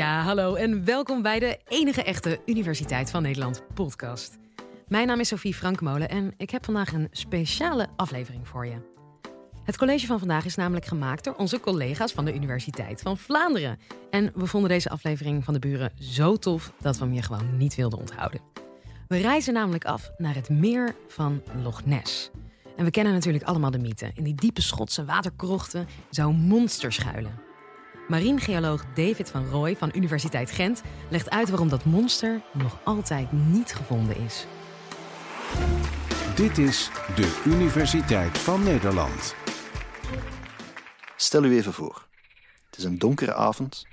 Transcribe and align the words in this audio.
Ja, 0.00 0.22
hallo 0.22 0.54
en 0.54 0.84
welkom 0.84 1.22
bij 1.22 1.38
de 1.38 1.58
enige 1.68 2.02
echte 2.02 2.40
Universiteit 2.46 3.10
van 3.10 3.22
Nederland 3.22 3.62
podcast. 3.74 4.38
Mijn 4.88 5.06
naam 5.06 5.20
is 5.20 5.28
Sophie 5.28 5.54
Frankmolen 5.54 6.08
en 6.08 6.34
ik 6.36 6.50
heb 6.50 6.64
vandaag 6.64 6.92
een 6.92 7.08
speciale 7.10 7.88
aflevering 7.96 8.48
voor 8.48 8.66
je. 8.66 8.74
Het 9.64 9.76
college 9.76 10.06
van 10.06 10.18
vandaag 10.18 10.44
is 10.44 10.54
namelijk 10.54 10.86
gemaakt 10.86 11.24
door 11.24 11.34
onze 11.34 11.60
collega's 11.60 12.12
van 12.12 12.24
de 12.24 12.34
Universiteit 12.34 13.00
van 13.00 13.18
Vlaanderen. 13.18 13.78
En 14.10 14.32
we 14.34 14.46
vonden 14.46 14.70
deze 14.70 14.90
aflevering 14.90 15.44
van 15.44 15.54
de 15.54 15.60
buren 15.60 15.92
zo 15.98 16.36
tof 16.36 16.72
dat 16.80 16.98
we 16.98 17.04
hem 17.04 17.14
je 17.14 17.22
gewoon 17.22 17.56
niet 17.56 17.74
wilden 17.74 17.98
onthouden. 17.98 18.40
We 19.08 19.16
reizen 19.16 19.52
namelijk 19.52 19.84
af 19.84 20.10
naar 20.18 20.34
het 20.34 20.48
meer 20.48 20.94
van 21.08 21.42
Loch 21.62 21.84
Ness. 21.84 22.30
En 22.76 22.84
we 22.84 22.90
kennen 22.90 23.12
natuurlijk 23.12 23.44
allemaal 23.44 23.70
de 23.70 23.78
mythe. 23.78 24.10
In 24.14 24.24
die 24.24 24.34
diepe 24.34 24.62
Schotse 24.62 25.04
waterkrochten 25.04 25.86
zou 26.10 26.32
een 26.32 26.40
monster 26.40 26.92
schuilen. 26.92 27.48
Marinegeoloog 28.10 28.84
David 28.94 29.30
van 29.30 29.46
Rooij 29.46 29.76
van 29.76 29.90
Universiteit 29.94 30.50
Gent 30.50 30.82
legt 31.08 31.30
uit 31.30 31.48
waarom 31.48 31.68
dat 31.68 31.84
monster 31.84 32.40
nog 32.52 32.78
altijd 32.84 33.32
niet 33.32 33.74
gevonden 33.74 34.16
is. 34.16 34.46
Dit 36.34 36.58
is 36.58 36.90
de 37.16 37.42
Universiteit 37.46 38.38
van 38.38 38.62
Nederland. 38.62 39.34
Stel 41.16 41.44
u 41.44 41.56
even 41.56 41.72
voor. 41.72 42.06
Het 42.70 42.78
is 42.78 42.84
een 42.84 42.98
donkere 42.98 43.34
avond. 43.34 43.86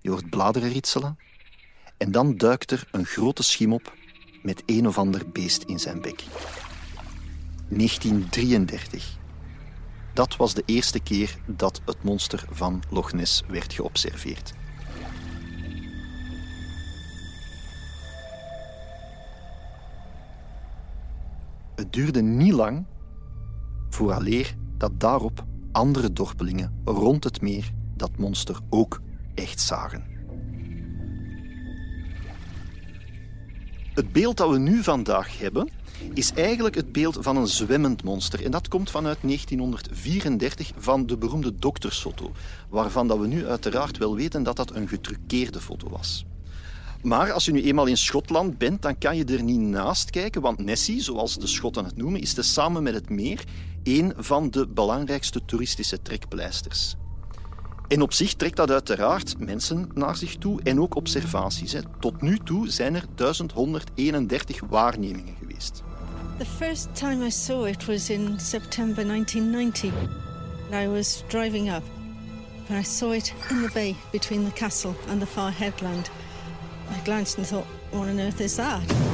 Je 0.00 0.10
hoort 0.10 0.30
bladeren 0.30 0.72
ritselen. 0.72 1.18
En 1.96 2.12
dan 2.12 2.36
duikt 2.36 2.70
er 2.70 2.88
een 2.90 3.04
grote 3.04 3.42
schim 3.42 3.72
op 3.72 3.94
met 4.42 4.62
een 4.66 4.86
of 4.86 4.98
ander 4.98 5.30
beest 5.32 5.62
in 5.62 5.78
zijn 5.78 6.00
bek. 6.00 6.24
1933. 7.68 9.18
Dat 10.12 10.36
was 10.36 10.54
de 10.54 10.62
eerste 10.66 11.00
keer 11.00 11.38
dat 11.46 11.80
het 11.84 12.02
monster 12.02 12.44
van 12.50 12.82
Loch 12.90 13.12
Ness 13.12 13.42
werd 13.48 13.72
geobserveerd. 13.72 14.52
Het 21.74 21.92
duurde 21.92 22.22
niet 22.22 22.52
lang 22.52 22.86
vooraleer 23.88 24.54
dat 24.76 25.00
daarop 25.00 25.44
andere 25.72 26.12
dorpelingen 26.12 26.80
rond 26.84 27.24
het 27.24 27.40
meer 27.40 27.70
dat 27.96 28.16
monster 28.16 28.58
ook 28.70 29.00
echt 29.34 29.60
zagen. 29.60 30.19
Het 33.94 34.12
beeld 34.12 34.36
dat 34.36 34.50
we 34.50 34.58
nu 34.58 34.82
vandaag 34.82 35.38
hebben, 35.38 35.68
is 36.14 36.32
eigenlijk 36.32 36.74
het 36.74 36.92
beeld 36.92 37.18
van 37.20 37.36
een 37.36 37.46
zwemmend 37.46 38.04
monster. 38.04 38.44
En 38.44 38.50
dat 38.50 38.68
komt 38.68 38.90
vanuit 38.90 39.18
1934 39.22 40.72
van 40.76 41.06
de 41.06 41.16
beroemde 41.16 41.54
doktersfoto, 41.54 42.32
waarvan 42.68 43.08
dat 43.08 43.18
we 43.18 43.26
nu 43.26 43.46
uiteraard 43.46 43.98
wel 43.98 44.16
weten 44.16 44.42
dat 44.42 44.56
dat 44.56 44.74
een 44.74 44.88
getruckeerde 44.88 45.60
foto 45.60 45.88
was. 45.88 46.24
Maar 47.02 47.32
als 47.32 47.44
je 47.44 47.52
nu 47.52 47.62
eenmaal 47.62 47.86
in 47.86 47.96
Schotland 47.96 48.58
bent, 48.58 48.82
dan 48.82 48.98
kan 48.98 49.16
je 49.16 49.24
er 49.24 49.42
niet 49.42 49.60
naast 49.60 50.10
kijken, 50.10 50.40
want 50.40 50.64
Nessie, 50.64 51.00
zoals 51.00 51.38
de 51.38 51.46
Schotten 51.46 51.84
het 51.84 51.96
noemen, 51.96 52.20
is 52.20 52.52
samen 52.52 52.82
met 52.82 52.94
het 52.94 53.10
meer 53.10 53.44
een 53.82 54.12
van 54.16 54.50
de 54.50 54.68
belangrijkste 54.68 55.44
toeristische 55.44 56.02
trekpleisters. 56.02 56.96
En 57.90 58.02
op 58.02 58.12
zich 58.12 58.34
trekt 58.34 58.56
dat 58.56 58.70
uiteraard 58.70 59.34
mensen 59.38 59.88
naar 59.94 60.16
zich 60.16 60.36
toe 60.36 60.62
en 60.62 60.80
ook 60.80 60.94
observaties. 60.94 61.76
Tot 61.98 62.22
nu 62.22 62.38
toe 62.38 62.70
zijn 62.70 62.94
er 62.94 63.04
1131 63.14 64.60
waarnemingen 64.68 65.34
geweest. 65.38 65.82
The 66.38 66.44
first 66.44 66.88
time 66.94 67.26
I 67.26 67.30
saw 67.30 67.66
it 67.66 67.86
was 67.86 68.10
in 68.10 68.40
September 68.40 69.06
1990. 69.06 69.92
I 70.72 70.88
was 70.88 71.24
driving 71.26 71.70
up 71.70 71.82
and 72.68 72.86
I 72.86 72.88
saw 72.88 73.12
it 73.12 73.34
in 73.48 73.62
the 73.62 73.70
bay 73.74 73.94
between 74.12 74.44
the 74.44 74.52
castle 74.52 74.94
and 75.08 75.20
the 75.20 75.26
far 75.26 75.52
headland. 75.58 76.10
I 76.90 77.04
glanced 77.04 77.36
and 77.36 77.46
thought, 77.46 77.66
what 77.90 78.08
on 78.08 78.20
earth 78.20 78.40
is 78.40 78.54
that? 78.54 79.09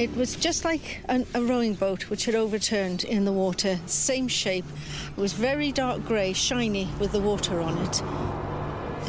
It 0.00 0.16
was 0.16 0.34
just 0.34 0.64
like 0.64 1.02
an, 1.08 1.26
a 1.34 1.42
rowing 1.42 1.74
boat 1.74 2.08
which 2.08 2.24
had 2.24 2.34
overturned 2.34 3.04
in 3.04 3.26
the 3.26 3.32
water, 3.32 3.78
same 3.84 4.28
shape. 4.28 4.64
It 5.10 5.20
was 5.20 5.34
very 5.34 5.72
dark 5.72 6.06
grey, 6.06 6.32
shiny 6.32 6.88
with 6.98 7.12
the 7.12 7.20
water 7.20 7.60
on 7.60 7.76
it. 7.84 8.02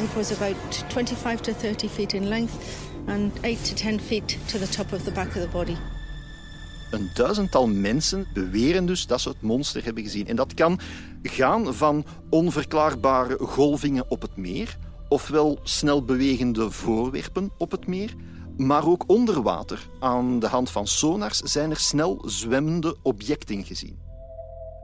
It 0.02 0.14
was 0.14 0.30
about 0.32 0.84
25 0.90 1.42
to 1.42 1.54
30 1.54 1.88
feet 1.88 2.12
in 2.12 2.28
length 2.28 2.90
and 3.06 3.32
8 3.42 3.64
to 3.64 3.74
10 3.74 3.98
feet 4.00 4.38
to 4.48 4.58
the 4.58 4.66
top 4.66 4.92
of 4.92 5.06
the 5.06 5.10
back 5.10 5.28
of 5.28 5.40
the 5.40 5.48
body. 5.48 5.76
Een 6.90 7.10
duizendtal 7.14 7.66
mensen 7.66 8.26
beweren 8.34 8.86
dus 8.86 9.06
dat 9.06 9.20
ze 9.20 9.28
het 9.28 9.42
monster 9.42 9.84
hebben 9.84 10.02
gezien. 10.02 10.26
En 10.26 10.36
dat 10.36 10.54
kan 10.54 10.80
gaan 11.22 11.74
van 11.74 12.04
onverklaarbare 12.30 13.38
golvingen 13.38 14.04
op 14.10 14.22
het 14.22 14.36
meer, 14.36 14.78
ofwel 15.08 15.58
snel 15.62 16.04
bewegende 16.04 16.70
voorwerpen 16.70 17.50
op 17.58 17.70
het 17.70 17.86
meer, 17.86 18.14
maar 18.56 18.86
ook 18.86 19.04
onder 19.06 19.42
water. 19.42 19.88
Aan 20.00 20.38
de 20.38 20.46
hand 20.46 20.70
van 20.70 20.86
sonars 20.86 21.38
zijn 21.38 21.70
er 21.70 21.80
snel 21.80 22.22
zwemmende 22.26 22.96
objecten 23.02 23.64
gezien. 23.64 24.00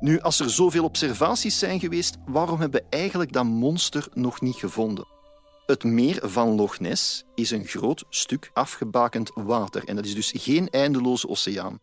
Nu, 0.00 0.20
als 0.20 0.40
er 0.40 0.50
zoveel 0.50 0.84
observaties 0.84 1.58
zijn 1.58 1.80
geweest, 1.80 2.16
waarom 2.26 2.60
hebben 2.60 2.80
we 2.80 2.96
eigenlijk 2.96 3.32
dat 3.32 3.44
monster 3.44 4.08
nog 4.14 4.40
niet 4.40 4.56
gevonden? 4.56 5.06
Het 5.66 5.84
meer 5.84 6.20
van 6.22 6.54
Loch 6.54 6.80
Ness 6.80 7.24
is 7.34 7.50
een 7.50 7.64
groot 7.64 8.04
stuk 8.08 8.50
afgebakend 8.52 9.30
water 9.34 9.84
en 9.84 9.96
dat 9.96 10.04
is 10.04 10.14
dus 10.14 10.32
geen 10.36 10.68
eindeloze 10.68 11.28
oceaan. 11.28 11.80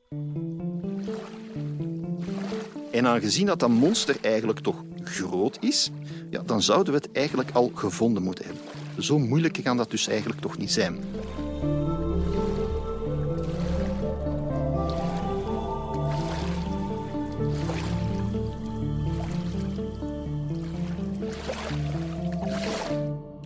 En 2.91 3.07
aangezien 3.07 3.45
dat 3.45 3.59
dat 3.59 3.69
monster 3.69 4.17
eigenlijk 4.21 4.59
toch 4.59 4.83
groot 5.03 5.57
is, 5.61 5.89
ja, 6.29 6.41
dan 6.41 6.61
zouden 6.61 6.93
we 6.93 6.99
het 6.99 7.11
eigenlijk 7.11 7.51
al 7.51 7.71
gevonden 7.73 8.23
moeten 8.23 8.45
hebben. 8.45 8.63
Zo 9.03 9.19
moeilijk 9.19 9.59
kan 9.63 9.77
dat 9.77 9.91
dus 9.91 10.07
eigenlijk 10.07 10.41
toch 10.41 10.57
niet 10.57 10.71
zijn. 10.71 11.03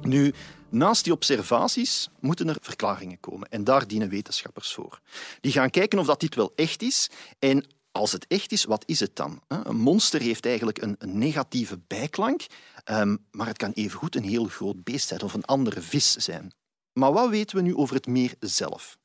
Nu, 0.09 0.33
naast 0.69 1.03
die 1.03 1.13
observaties 1.13 2.09
moeten 2.19 2.49
er 2.49 2.57
verklaringen 2.61 3.19
komen. 3.19 3.49
En 3.49 3.63
daar 3.63 3.87
dienen 3.87 4.09
wetenschappers 4.09 4.73
voor. 4.73 4.99
Die 5.41 5.51
gaan 5.51 5.69
kijken 5.69 5.99
of 5.99 6.05
dat 6.05 6.19
dit 6.19 6.35
wel 6.35 6.51
echt 6.55 6.81
is. 6.81 7.09
En 7.39 7.65
als 7.91 8.11
het 8.11 8.27
echt 8.27 8.51
is, 8.51 8.63
wat 8.63 8.83
is 8.87 8.99
het 8.99 9.15
dan? 9.15 9.41
Een 9.47 9.75
monster 9.75 10.21
heeft 10.21 10.45
eigenlijk 10.45 10.81
een, 10.81 10.97
negatieve 10.99 11.79
bijklank, 11.87 12.45
ehm, 12.83 13.17
maar 13.31 13.47
het 13.47 13.57
kan 13.57 13.71
evengoed 13.71 14.15
een 14.15 14.23
heel 14.23 14.45
groot 14.45 14.83
beest 14.83 15.07
zijn 15.07 15.21
of 15.21 15.33
een 15.33 15.45
andere 15.45 15.81
vis 15.81 16.11
zijn. 16.11 16.53
Maar 16.93 17.13
wat 17.13 17.29
weten 17.29 17.55
we 17.55 17.61
nu 17.61 17.75
over 17.75 17.95
het 17.95 18.07
meer 18.07 18.33
zelf? 18.39 18.97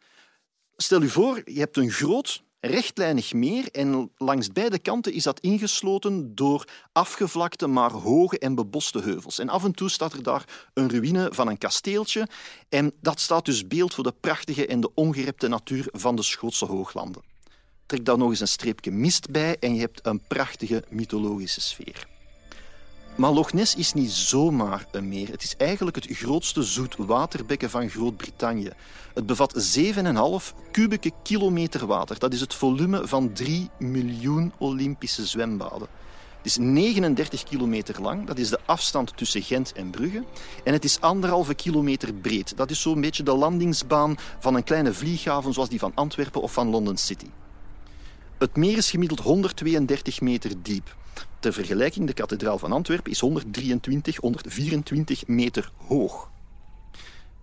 Stel 0.76 1.02
u 1.02 1.08
voor, 1.08 1.42
je 1.44 1.58
hebt 1.58 1.76
een 1.76 1.90
groot 1.90 2.42
rechtlijnig 2.66 3.32
meer 3.32 3.68
en 3.70 4.10
langs 4.16 4.52
beide 4.52 4.78
kanten 4.78 5.12
is 5.12 5.22
dat 5.22 5.40
ingesloten 5.40 6.34
door 6.34 6.68
afgevlakte, 6.92 7.66
maar 7.66 7.90
hoge 7.90 8.38
en 8.38 8.54
beboste 8.54 8.98
heuvels. 8.98 9.38
En 9.38 9.48
af 9.48 9.64
en 9.64 9.72
toe 9.72 9.90
staat 9.90 10.12
er 10.12 10.22
daar 10.22 10.68
een 10.74 10.90
ruïne 10.90 11.28
van 11.32 11.48
een 11.48 11.58
kasteeltje 11.58 12.28
en 12.68 12.92
dat 13.00 13.20
staat 13.20 13.44
dus 13.44 13.66
beeld 13.66 13.94
voor 13.94 14.04
de 14.04 14.14
prachtige 14.20 14.66
en 14.66 14.80
de 14.80 14.94
ongerepte 14.94 15.48
natuur 15.48 15.88
van 15.92 16.16
de 16.16 16.22
Schotse 16.22 16.64
hooglanden. 16.64 17.22
Trek 17.86 18.04
daar 18.04 18.18
nog 18.18 18.30
eens 18.30 18.40
een 18.40 18.48
streepje 18.48 18.90
mist 18.90 19.30
bij 19.30 19.56
en 19.60 19.74
je 19.74 19.80
hebt 19.80 20.06
een 20.06 20.20
prachtige 20.28 20.84
mythologische 20.88 21.60
sfeer. 21.60 22.13
Maar 23.16 23.30
Loch 23.30 23.52
Ness 23.52 23.74
is 23.74 23.92
niet 23.92 24.10
zomaar 24.10 24.86
een 24.90 25.08
meer. 25.08 25.30
Het 25.30 25.42
is 25.42 25.56
eigenlijk 25.56 25.96
het 25.96 26.06
grootste 26.10 26.62
zoetwaterbekken 26.62 27.70
van 27.70 27.88
Groot-Brittannië. 27.88 28.70
Het 29.14 29.26
bevat 29.26 29.76
7,5 29.76 30.70
kubieke 30.70 31.10
kilometer 31.22 31.86
water. 31.86 32.18
Dat 32.18 32.32
is 32.32 32.40
het 32.40 32.54
volume 32.54 33.08
van 33.08 33.32
3 33.32 33.70
miljoen 33.78 34.52
Olympische 34.58 35.26
zwembaden. 35.26 35.88
Het 36.36 36.46
is 36.46 36.56
39 36.56 37.42
kilometer 37.42 38.02
lang, 38.02 38.26
dat 38.26 38.38
is 38.38 38.48
de 38.48 38.58
afstand 38.64 39.16
tussen 39.16 39.42
Gent 39.42 39.72
en 39.72 39.90
Brugge. 39.90 40.24
En 40.64 40.72
het 40.72 40.84
is 40.84 41.00
anderhalve 41.00 41.54
kilometer 41.54 42.14
breed. 42.14 42.56
Dat 42.56 42.70
is 42.70 42.80
zo'n 42.80 43.00
beetje 43.00 43.22
de 43.22 43.34
landingsbaan 43.34 44.16
van 44.38 44.54
een 44.54 44.64
kleine 44.64 44.92
vlieghaven 44.92 45.52
zoals 45.52 45.68
die 45.68 45.78
van 45.78 45.92
Antwerpen 45.94 46.42
of 46.42 46.52
van 46.52 46.68
London 46.68 46.96
City. 46.96 47.26
Het 48.38 48.56
meer 48.56 48.76
is 48.76 48.90
gemiddeld 48.90 49.20
132 49.20 50.20
meter 50.20 50.62
diep. 50.62 50.96
Ter 51.44 51.52
vergelijking, 51.52 52.06
de 52.06 52.12
kathedraal 52.12 52.58
van 52.58 52.72
Antwerpen 52.72 53.10
is 53.10 53.20
123, 53.20 54.16
124 54.16 55.26
meter 55.26 55.70
hoog. 55.76 56.30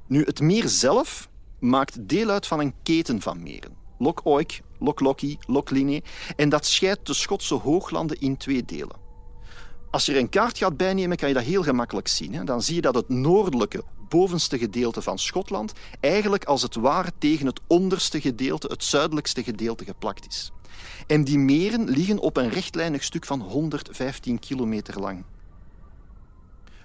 Nu, 0.08 0.24
het 0.24 0.40
meer 0.40 0.70
zelf 0.70 1.30
maakt 1.60 2.08
deel 2.08 2.30
uit 2.30 2.48
van 2.48 2.60
een 2.60 2.74
keten 2.84 3.22
van 3.22 3.44
meren. 3.44 3.76
Loch 3.98 4.24
Oik, 4.24 4.62
Loch 4.80 5.00
Lochy, 5.00 5.38
Loch 5.48 5.70
Linné. 5.70 6.00
En 6.36 6.50
dat 6.50 6.66
scheidt 6.66 7.08
de 7.08 7.14
Schotse 7.14 7.54
hooglanden 7.54 8.20
in 8.20 8.38
twee 8.38 8.66
delen. 8.66 9.00
Als 9.92 10.06
je 10.06 10.12
er 10.12 10.20
een 10.20 10.30
kaart 10.30 10.58
gaat 10.58 10.78
bijnemen, 10.78 11.18
kan 11.18 11.28
je 11.28 11.34
dat 11.34 11.44
heel 11.44 11.64
gemakkelijk 11.64 12.08
zien. 12.08 12.46
Dan 12.46 12.62
zie 12.62 12.76
je 12.76 12.82
dat 12.82 12.96
het 12.96 13.10
noordelijke, 13.10 13.84
bovenste 14.12 14.58
gedeelte 14.58 15.02
van 15.02 15.20
Schotland 15.20 15.74
eigenlijk 16.00 16.44
als 16.46 16.62
het 16.62 16.76
ware 16.76 17.12
tegen 17.18 17.46
het 17.46 17.60
onderste 17.68 18.22
gedeelte, 18.22 18.68
het 18.68 18.84
zuidelijkste 18.84 19.44
gedeelte, 19.44 19.86
geplakt 19.86 20.28
is. 20.28 20.52
En 21.08 21.24
die 21.24 21.38
meren 21.38 21.90
liggen 21.90 22.20
op 22.20 22.38
een 22.38 22.50
rechtlijnig 22.50 23.04
stuk 23.04 23.26
van 23.26 23.42
115 23.42 24.40
kilometer 24.40 25.00
lang. 25.00 25.24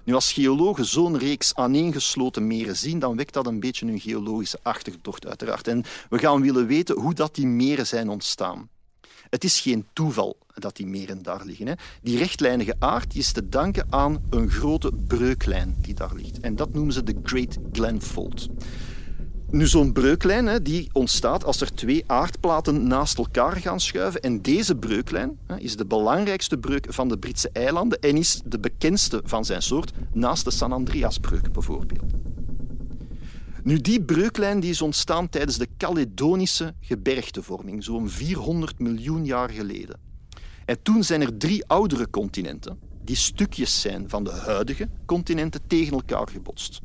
Nu, 0.05 0.15
als 0.15 0.33
geologen 0.33 0.85
zo'n 0.85 1.19
reeks 1.19 1.55
aaneengesloten 1.55 2.47
meren 2.47 2.77
zien, 2.77 2.99
dan 2.99 3.17
wekt 3.17 3.33
dat 3.33 3.47
een 3.47 3.61
beetje 3.61 3.87
hun 3.87 4.01
geologische 4.01 4.59
achterdocht 4.63 5.27
uiteraard. 5.27 5.69
En 5.69 5.85
we 6.09 6.19
gaan 6.19 6.43
willen 6.43 6.67
weten 6.67 7.01
hoe 7.01 7.15
dat 7.15 7.35
die 7.35 7.47
meren 7.47 7.87
zijn 7.87 8.09
ontstaan. 8.09 8.69
Het 9.37 9.45
is 9.45 9.61
geen 9.61 9.87
toeval 9.93 10.37
dat 10.55 10.77
die 10.77 10.87
meren 10.87 11.23
daar 11.23 11.45
liggen. 11.45 11.67
Hè. 11.67 11.73
Die 12.03 12.19
rechtlijnige 12.19 12.75
aard 12.79 13.15
is 13.15 13.33
te 13.33 13.49
danken 13.49 13.87
aan 13.91 14.23
een 14.31 14.51
grote 14.51 14.93
breuklijn 15.07 15.77
die 15.81 15.95
daar 15.95 16.15
ligt. 16.15 16.41
En 16.41 16.57
dat 16.57 16.73
noemen 16.73 16.93
ze 16.93 17.03
de 17.03 17.15
Great 17.23 17.59
Glen 17.73 18.03
Fault. 18.03 18.49
Nu, 19.51 19.67
zo'n 19.67 19.93
breuklijn 19.93 20.47
hè, 20.47 20.63
die 20.63 20.89
ontstaat 20.93 21.45
als 21.45 21.61
er 21.61 21.75
twee 21.75 22.05
aardplaten 22.07 22.87
naast 22.87 23.19
elkaar 23.19 23.57
gaan 23.57 23.81
schuiven. 23.81 24.21
En 24.21 24.43
deze 24.43 24.77
breuklijn 24.77 25.39
hè, 25.47 25.59
is 25.59 25.77
de 25.77 25.87
belangrijkste 25.87 26.59
breuk 26.59 26.87
van 26.89 27.09
de 27.09 27.19
Britse 27.19 27.51
eilanden 27.53 28.01
en 28.01 28.17
is 28.17 28.41
de 28.45 28.59
bekendste 28.59 29.21
van 29.25 29.45
zijn 29.45 29.63
soort, 29.63 29.93
naast 30.13 30.45
de 30.45 30.51
San 30.51 30.73
Andreasbreuk 30.73 31.53
bijvoorbeeld. 31.53 32.13
Nu, 33.67 33.81
die 33.81 34.05
breuklijn 34.05 34.61
die 34.61 34.71
is 34.71 34.83
ontstaan 34.83 35.29
tijdens 35.29 35.59
de 35.59 35.69
Caledonische 35.77 36.75
gebergtevorming, 36.81 37.85
zo'n 37.85 38.09
400 38.09 38.79
miljoen 38.79 39.25
jaar 39.25 39.51
geleden. 39.51 40.01
En 40.65 40.83
toen 40.83 41.05
zijn 41.05 41.21
er 41.21 41.37
drie 41.37 41.67
oudere 41.67 42.11
continenten, 42.11 42.79
die 43.05 43.17
stukjes 43.17 43.81
zijn 43.81 44.09
van 44.09 44.25
de 44.25 44.31
huidige 44.31 44.89
continenten, 45.07 45.67
tegen 45.67 45.93
elkaar 45.93 46.29
gebotst. 46.29 46.81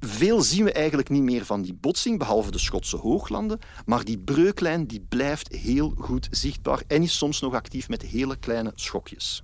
Veel 0.00 0.42
zien 0.42 0.64
we 0.64 0.72
eigenlijk 0.72 1.08
niet 1.08 1.22
meer 1.22 1.44
van 1.44 1.62
die 1.62 1.74
botsing, 1.74 2.18
behalve 2.18 2.50
de 2.50 2.58
Schotse 2.58 2.96
hooglanden. 2.96 3.58
Maar 3.86 4.04
die 4.04 4.18
breuklijn 4.18 4.86
die 4.86 5.04
blijft 5.08 5.52
heel 5.52 5.94
goed 5.98 6.28
zichtbaar 6.30 6.82
en 6.86 7.02
is 7.02 7.18
soms 7.18 7.40
nog 7.40 7.54
actief 7.54 7.88
met 7.88 8.02
hele 8.02 8.36
kleine 8.36 8.72
schokjes. 8.74 9.42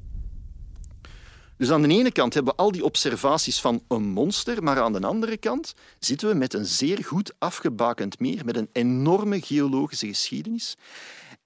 Dus 1.57 1.71
aan 1.71 1.83
de 1.83 1.89
ene 1.89 2.13
kant 2.13 2.35
hebben 2.35 2.53
we 2.53 2.63
al 2.63 2.73
die 2.73 2.85
observaties 2.85 3.61
van 3.61 3.83
een 3.89 4.03
monster, 4.03 4.63
maar 4.63 4.81
aan 4.81 4.93
de 4.93 5.07
andere 5.07 5.37
kant 5.37 5.75
zitten 5.99 6.29
we 6.29 6.35
met 6.35 6.55
een 6.55 6.67
zeer 6.67 7.05
goed 7.05 7.33
afgebakend 7.39 8.21
meer, 8.21 8.45
met 8.45 8.57
een 8.57 8.69
enorme 8.73 9.41
geologische 9.41 10.07
geschiedenis. 10.07 10.77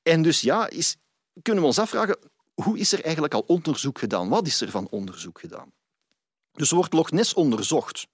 En 0.02 0.22
dus 0.22 0.40
ja, 0.40 0.68
is, 0.68 0.96
kunnen 1.42 1.62
we 1.62 1.68
ons 1.68 1.78
afvragen, 1.78 2.18
hoe 2.54 2.78
is 2.78 2.92
er 2.92 3.04
eigenlijk 3.04 3.34
al 3.34 3.44
onderzoek 3.46 3.98
gedaan? 3.98 4.28
Wat 4.28 4.46
is 4.46 4.60
er 4.60 4.70
van 4.70 4.88
onderzoek 4.88 5.40
gedaan? 5.40 5.72
Dus 6.52 6.70
wordt 6.70 6.92
Loch 6.92 7.10
Ness 7.10 7.34
onderzocht. 7.34 8.06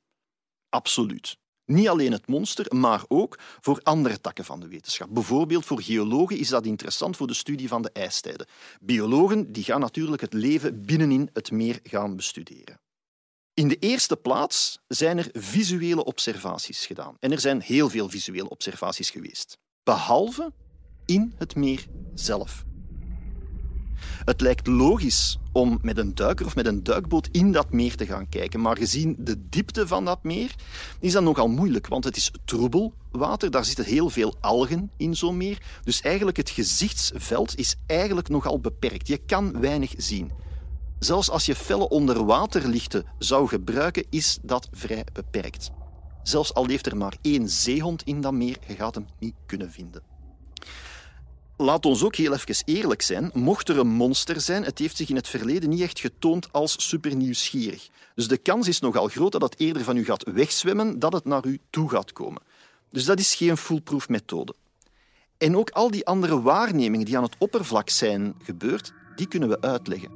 Absoluut. 0.69 1.37
Niet 1.66 1.88
alleen 1.88 2.12
het 2.12 2.26
monster, 2.26 2.76
maar 2.76 3.04
ook 3.08 3.38
voor 3.60 3.80
andere 3.82 4.20
takken 4.20 4.44
van 4.44 4.60
de 4.60 4.68
wetenschap. 4.68 5.08
Bijvoorbeeld 5.10 5.66
voor 5.66 5.82
geologen 5.82 6.38
is 6.38 6.48
dat 6.48 6.66
interessant 6.66 7.16
voor 7.16 7.26
de 7.26 7.34
studie 7.34 7.68
van 7.68 7.82
de 7.82 7.90
ijstijden. 7.92 8.46
Biologen 8.80 9.52
die 9.52 9.64
gaan 9.64 9.80
natuurlijk 9.80 10.22
het 10.22 10.32
leven 10.32 10.82
binnenin 10.82 11.30
het 11.32 11.50
meer 11.50 11.80
gaan 11.82 12.16
bestuderen. 12.16 12.80
In 13.54 13.68
de 13.68 13.76
eerste 13.78 14.16
plaats 14.16 14.78
zijn 14.88 15.18
er 15.18 15.28
visuele 15.32 16.04
observaties 16.04 16.86
gedaan. 16.86 17.16
En 17.20 17.32
er 17.32 17.40
zijn 17.40 17.60
heel 17.60 17.88
veel 17.88 18.08
visuele 18.08 18.48
observaties 18.48 19.10
geweest. 19.10 19.58
Behalve 19.82 20.52
in 21.04 21.34
het 21.38 21.54
meer 21.54 21.86
zelf. 22.14 22.64
Het 24.25 24.40
lijkt 24.40 24.66
logisch 24.66 25.38
om 25.52 25.78
met 25.82 25.98
een 25.98 26.14
duiker 26.14 26.46
of 26.46 26.54
met 26.54 26.66
een 26.66 26.82
duikboot 26.82 27.28
in 27.32 27.52
dat 27.52 27.72
meer 27.72 27.96
te 27.96 28.06
gaan 28.06 28.28
kijken. 28.28 28.60
Maar 28.60 28.76
gezien 28.76 29.16
de 29.19 29.48
diepte 29.48 29.87
van 29.87 30.04
dat 30.04 30.22
meer 30.22 30.54
is 31.00 31.12
dat 31.12 31.22
nogal 31.22 31.48
moeilijk, 31.48 31.87
want 31.87 32.04
het 32.04 32.16
is 32.16 32.31
troebel 32.44 32.93
water, 33.10 33.50
daar 33.50 33.64
zitten 33.64 33.84
heel 33.84 34.10
veel 34.10 34.34
algen 34.40 34.90
in 34.96 35.16
zo'n 35.16 35.37
meer. 35.37 35.62
Dus 35.84 36.00
eigenlijk 36.00 36.37
het 36.37 36.50
gezichtsveld 36.50 37.58
is 37.58 37.76
eigenlijk 37.87 38.28
nogal 38.28 38.60
beperkt. 38.60 39.08
Je 39.08 39.16
kan 39.16 39.60
weinig 39.60 39.94
zien. 39.96 40.31
Zelfs 40.98 41.31
als 41.31 41.46
je 41.46 41.54
felle 41.54 41.88
onderwaterlichten 41.88 43.04
zou 43.19 43.48
gebruiken, 43.48 44.04
is 44.10 44.38
dat 44.43 44.69
vrij 44.72 45.04
beperkt. 45.12 45.70
Zelfs 46.22 46.54
al 46.54 46.66
leeft 46.66 46.87
er 46.87 46.96
maar 46.96 47.16
één 47.22 47.48
zeehond 47.48 48.02
in 48.02 48.20
dat 48.20 48.32
meer, 48.32 48.56
je 48.66 48.75
gaat 48.75 48.94
hem 48.94 49.06
niet 49.19 49.34
kunnen 49.46 49.70
vinden. 49.70 50.15
Laat 51.58 51.87
ons 51.87 52.05
ook 52.05 52.17
heel 52.17 52.32
even 52.32 52.62
eerlijk 52.64 53.03
zijn. 53.03 53.31
Mocht 53.35 53.69
er 53.69 53.79
een 53.79 53.88
monster 53.88 54.41
zijn, 54.41 54.64
het 54.64 54.79
heeft 54.79 54.97
zich 54.97 55.08
in 55.08 55.17
het 55.17 55.29
verleden 55.29 55.69
niet 55.69 55.81
echt 55.81 56.00
getoond 56.00 56.53
als 56.53 56.88
supernieuwsgierig. 56.88 57.88
Dus 58.14 58.29
de 58.29 58.37
kans 58.37 58.69
is 58.69 58.81
nogal 58.81 59.08
groot 59.08 59.32
dat 59.32 59.43
het 59.43 59.61
eerder 59.61 59.85
van 59.85 59.97
u 59.97 60.05
gaat 60.05 60.31
wegzwemmen 60.32 60.99
dat 60.99 61.12
het 61.12 61.25
naar 61.25 61.47
u 61.47 61.61
toe 61.70 61.91
gaat 61.91 62.12
komen. 62.12 62.43
Dus 62.91 63.05
dat 63.05 63.19
is 63.19 63.35
geen 63.35 63.56
foolproof 63.56 64.08
methode. 64.08 64.55
En 65.38 65.56
ook 65.56 65.70
al 65.70 65.91
die 65.91 66.06
andere 66.06 66.43
waarnemingen 66.43 67.06
die 67.06 67.17
aan 67.17 67.23
het 67.23 67.37
oppervlak 67.38 67.91
zijn 67.91 68.35
gebeurd, 68.43 68.93
die 69.14 69.29
kunnen 69.29 69.49
we 69.49 69.61
uitleggen. 69.61 70.11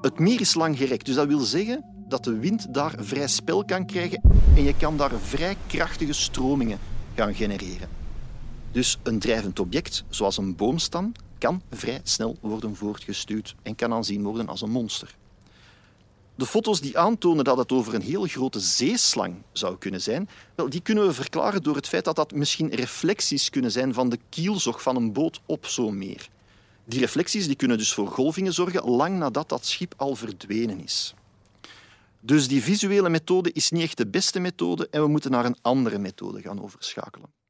Het 0.00 0.18
meer 0.18 0.40
is 0.40 0.54
langgerekt, 0.54 1.06
dus 1.06 1.14
dat 1.14 1.26
wil 1.26 1.40
zeggen 1.40 1.84
dat 2.08 2.24
de 2.24 2.38
wind 2.38 2.74
daar 2.74 2.94
vrij 2.98 3.28
spel 3.28 3.64
kan 3.64 3.86
krijgen 3.86 4.20
en 4.56 4.62
je 4.62 4.76
kan 4.76 4.96
daar 4.96 5.12
vrij 5.20 5.56
krachtige 5.66 6.12
stromingen 6.12 6.78
gaan 7.14 7.34
genereren. 7.34 8.03
Dus 8.74 8.98
een 9.02 9.18
drijvend 9.18 9.58
object, 9.60 10.04
zoals 10.08 10.36
een 10.36 10.56
boomstam, 10.56 11.12
kan 11.38 11.62
vrij 11.70 12.00
snel 12.02 12.36
worden 12.40 12.76
voortgestuurd 12.76 13.54
en 13.62 13.74
kan 13.74 13.92
aanzien 13.92 14.22
worden 14.22 14.48
als 14.48 14.60
een 14.60 14.70
monster. 14.70 15.16
De 16.34 16.46
foto's 16.46 16.80
die 16.80 16.98
aantonen 16.98 17.44
dat 17.44 17.56
het 17.56 17.72
over 17.72 17.94
een 17.94 18.02
heel 18.02 18.26
grote 18.26 18.60
zeeslang 18.60 19.34
zou 19.52 19.78
kunnen 19.78 20.00
zijn, 20.00 20.28
wel, 20.54 20.68
die 20.68 20.80
kunnen 20.80 21.06
we 21.06 21.12
verklaren 21.12 21.62
door 21.62 21.76
het 21.76 21.88
feit 21.88 22.04
dat 22.04 22.16
dat 22.16 22.32
misschien 22.32 22.68
reflecties 22.68 23.50
kunnen 23.50 23.70
zijn 23.70 23.94
van 23.94 24.08
de 24.08 24.18
kielzog 24.28 24.82
van 24.82 24.96
een 24.96 25.12
boot 25.12 25.40
op 25.46 25.66
zo'n 25.66 25.98
meer. 25.98 26.28
Die 26.84 27.00
reflecties 27.00 27.46
die 27.46 27.56
kunnen 27.56 27.78
dus 27.78 27.92
voor 27.92 28.08
golvingen 28.08 28.52
zorgen 28.52 28.90
lang 28.90 29.18
nadat 29.18 29.48
dat 29.48 29.66
schip 29.66 29.94
al 29.96 30.14
verdwenen 30.14 30.80
is. 30.80 31.14
Dus 32.20 32.48
die 32.48 32.62
visuele 32.62 33.08
methode 33.08 33.52
is 33.52 33.70
niet 33.70 33.82
echt 33.82 33.96
de 33.96 34.06
beste 34.06 34.40
methode 34.40 34.88
en 34.90 35.02
we 35.02 35.08
moeten 35.08 35.30
naar 35.30 35.44
een 35.44 35.58
andere 35.62 35.98
methode 35.98 36.40
gaan 36.40 36.62
overschakelen. 36.62 37.43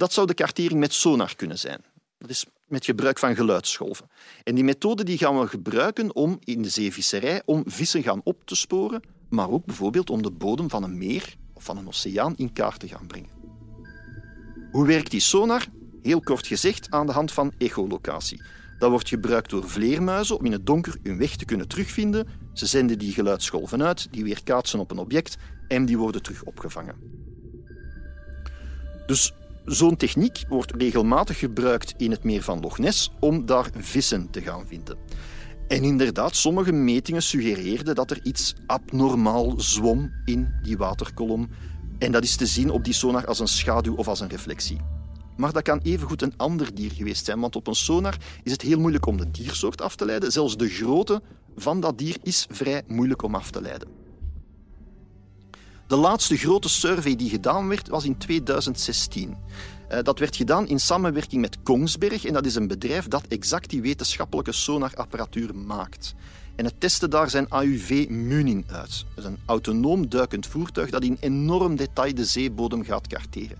Dat 0.00 0.12
zou 0.12 0.26
de 0.26 0.34
kartering 0.34 0.80
met 0.80 0.92
sonar 0.92 1.36
kunnen 1.36 1.58
zijn. 1.58 1.84
Dat 2.18 2.30
is 2.30 2.46
met 2.66 2.84
gebruik 2.84 3.18
van 3.18 3.34
geluidsgolven. 3.34 4.10
En 4.42 4.54
die 4.54 4.64
methode 4.64 5.04
die 5.04 5.18
gaan 5.18 5.40
we 5.40 5.46
gebruiken 5.46 6.14
om 6.14 6.38
in 6.44 6.62
de 6.62 6.68
zeevisserij 6.68 7.42
om 7.44 7.62
vissen 7.66 8.02
gaan 8.02 8.20
op 8.24 8.44
te 8.44 8.54
sporen, 8.54 9.02
maar 9.28 9.50
ook 9.50 9.64
bijvoorbeeld 9.64 10.10
om 10.10 10.22
de 10.22 10.30
bodem 10.30 10.70
van 10.70 10.82
een 10.82 10.98
meer 10.98 11.36
of 11.54 11.64
van 11.64 11.76
een 11.76 11.88
oceaan 11.88 12.36
in 12.36 12.52
kaart 12.52 12.80
te 12.80 12.88
gaan 12.88 13.06
brengen. 13.06 13.30
Hoe 14.70 14.86
werkt 14.86 15.10
die 15.10 15.20
sonar? 15.20 15.66
Heel 16.02 16.20
kort 16.20 16.46
gezegd 16.46 16.90
aan 16.90 17.06
de 17.06 17.12
hand 17.12 17.32
van 17.32 17.52
echolocatie. 17.58 18.42
Dat 18.78 18.90
wordt 18.90 19.08
gebruikt 19.08 19.50
door 19.50 19.68
vleermuizen 19.68 20.38
om 20.38 20.44
in 20.44 20.52
het 20.52 20.66
donker 20.66 20.96
hun 21.02 21.18
weg 21.18 21.36
te 21.36 21.44
kunnen 21.44 21.68
terugvinden. 21.68 22.28
Ze 22.52 22.66
zenden 22.66 22.98
die 22.98 23.12
geluidsgolven 23.12 23.82
uit, 23.82 24.12
die 24.12 24.24
weer 24.24 24.42
kaatsen 24.42 24.78
op 24.78 24.90
een 24.90 24.98
object 24.98 25.36
en 25.68 25.84
die 25.84 25.98
worden 25.98 26.22
terug 26.22 26.44
opgevangen. 26.44 27.18
Dus 29.06 29.32
Zo'n 29.70 29.96
techniek 29.96 30.44
wordt 30.48 30.72
regelmatig 30.76 31.38
gebruikt 31.38 31.94
in 31.96 32.10
het 32.10 32.24
meer 32.24 32.42
van 32.42 32.60
Loch 32.60 32.78
Ness 32.78 33.10
om 33.20 33.46
daar 33.46 33.70
vissen 33.76 34.30
te 34.30 34.40
gaan 34.42 34.66
vinden. 34.66 34.98
En 35.68 35.82
inderdaad, 35.82 36.36
sommige 36.36 36.72
metingen 36.72 37.22
suggereerden 37.22 37.94
dat 37.94 38.10
er 38.10 38.20
iets 38.22 38.54
abnormaal 38.66 39.54
zwom 39.56 40.12
in 40.24 40.54
die 40.62 40.76
waterkolom. 40.76 41.48
En 41.98 42.12
dat 42.12 42.22
is 42.22 42.36
te 42.36 42.46
zien 42.46 42.70
op 42.70 42.84
die 42.84 42.94
sonar 42.94 43.26
als 43.26 43.38
een 43.38 43.48
schaduw 43.48 43.94
of 43.94 44.08
als 44.08 44.20
een 44.20 44.28
reflectie. 44.28 44.80
Maar 45.36 45.52
dat 45.52 45.62
kan 45.62 45.80
evengoed 45.82 46.22
een 46.22 46.36
ander 46.36 46.74
dier 46.74 46.90
geweest 46.92 47.24
zijn, 47.24 47.40
want 47.40 47.56
op 47.56 47.66
een 47.66 47.74
sonar 47.74 48.16
is 48.42 48.52
het 48.52 48.62
heel 48.62 48.78
moeilijk 48.80 49.06
om 49.06 49.16
de 49.16 49.30
diersoort 49.30 49.80
af 49.80 49.96
te 49.96 50.04
leiden. 50.04 50.32
Zelfs 50.32 50.56
de 50.56 50.68
grootte 50.68 51.22
van 51.56 51.80
dat 51.80 51.98
dier 51.98 52.16
is 52.22 52.46
vrij 52.50 52.82
moeilijk 52.86 53.22
om 53.22 53.34
af 53.34 53.50
te 53.50 53.60
leiden. 53.60 53.99
De 55.90 55.96
laatste 55.96 56.36
grote 56.36 56.68
survey 56.68 57.16
die 57.16 57.30
gedaan 57.30 57.68
werd, 57.68 57.88
was 57.88 58.04
in 58.04 58.18
2016. 58.18 59.36
Eh, 59.88 60.02
dat 60.02 60.18
werd 60.18 60.36
gedaan 60.36 60.68
in 60.68 60.80
samenwerking 60.80 61.40
met 61.40 61.62
Kongsberg 61.62 62.24
en 62.24 62.32
dat 62.32 62.46
is 62.46 62.54
een 62.54 62.66
bedrijf 62.66 63.08
dat 63.08 63.26
exact 63.26 63.70
die 63.70 63.82
wetenschappelijke 63.82 64.52
sonarapparatuur 64.52 65.54
maakt. 65.54 66.14
En 66.56 66.64
het 66.64 66.80
testen 66.80 67.10
daar 67.10 67.30
zijn 67.30 67.48
AUV 67.48 68.06
Munin 68.08 68.64
uit. 68.68 69.04
Dat 69.14 69.24
is 69.24 69.30
een 69.30 69.38
autonoom 69.46 70.08
duikend 70.08 70.46
voertuig 70.46 70.90
dat 70.90 71.02
in 71.02 71.16
enorm 71.20 71.76
detail 71.76 72.14
de 72.14 72.24
zeebodem 72.24 72.84
gaat 72.84 73.06
karteren. 73.06 73.58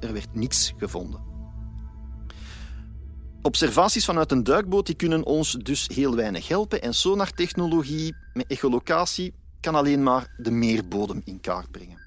Er 0.00 0.12
werd 0.12 0.34
niets 0.34 0.72
gevonden. 0.76 1.20
Observaties 3.42 4.04
vanuit 4.04 4.32
een 4.32 4.44
duikboot 4.44 4.86
die 4.86 4.94
kunnen 4.94 5.24
ons 5.24 5.52
dus 5.52 5.88
heel 5.94 6.14
weinig 6.14 6.48
helpen 6.48 6.82
en 6.82 6.94
sonartechnologie 6.94 8.14
met 8.32 8.46
echolocatie 8.46 9.34
kan 9.64 9.74
alleen 9.74 10.02
maar 10.02 10.34
de 10.36 10.50
meerbodem 10.50 11.22
in 11.24 11.40
kaart 11.40 11.70
brengen. 11.70 11.98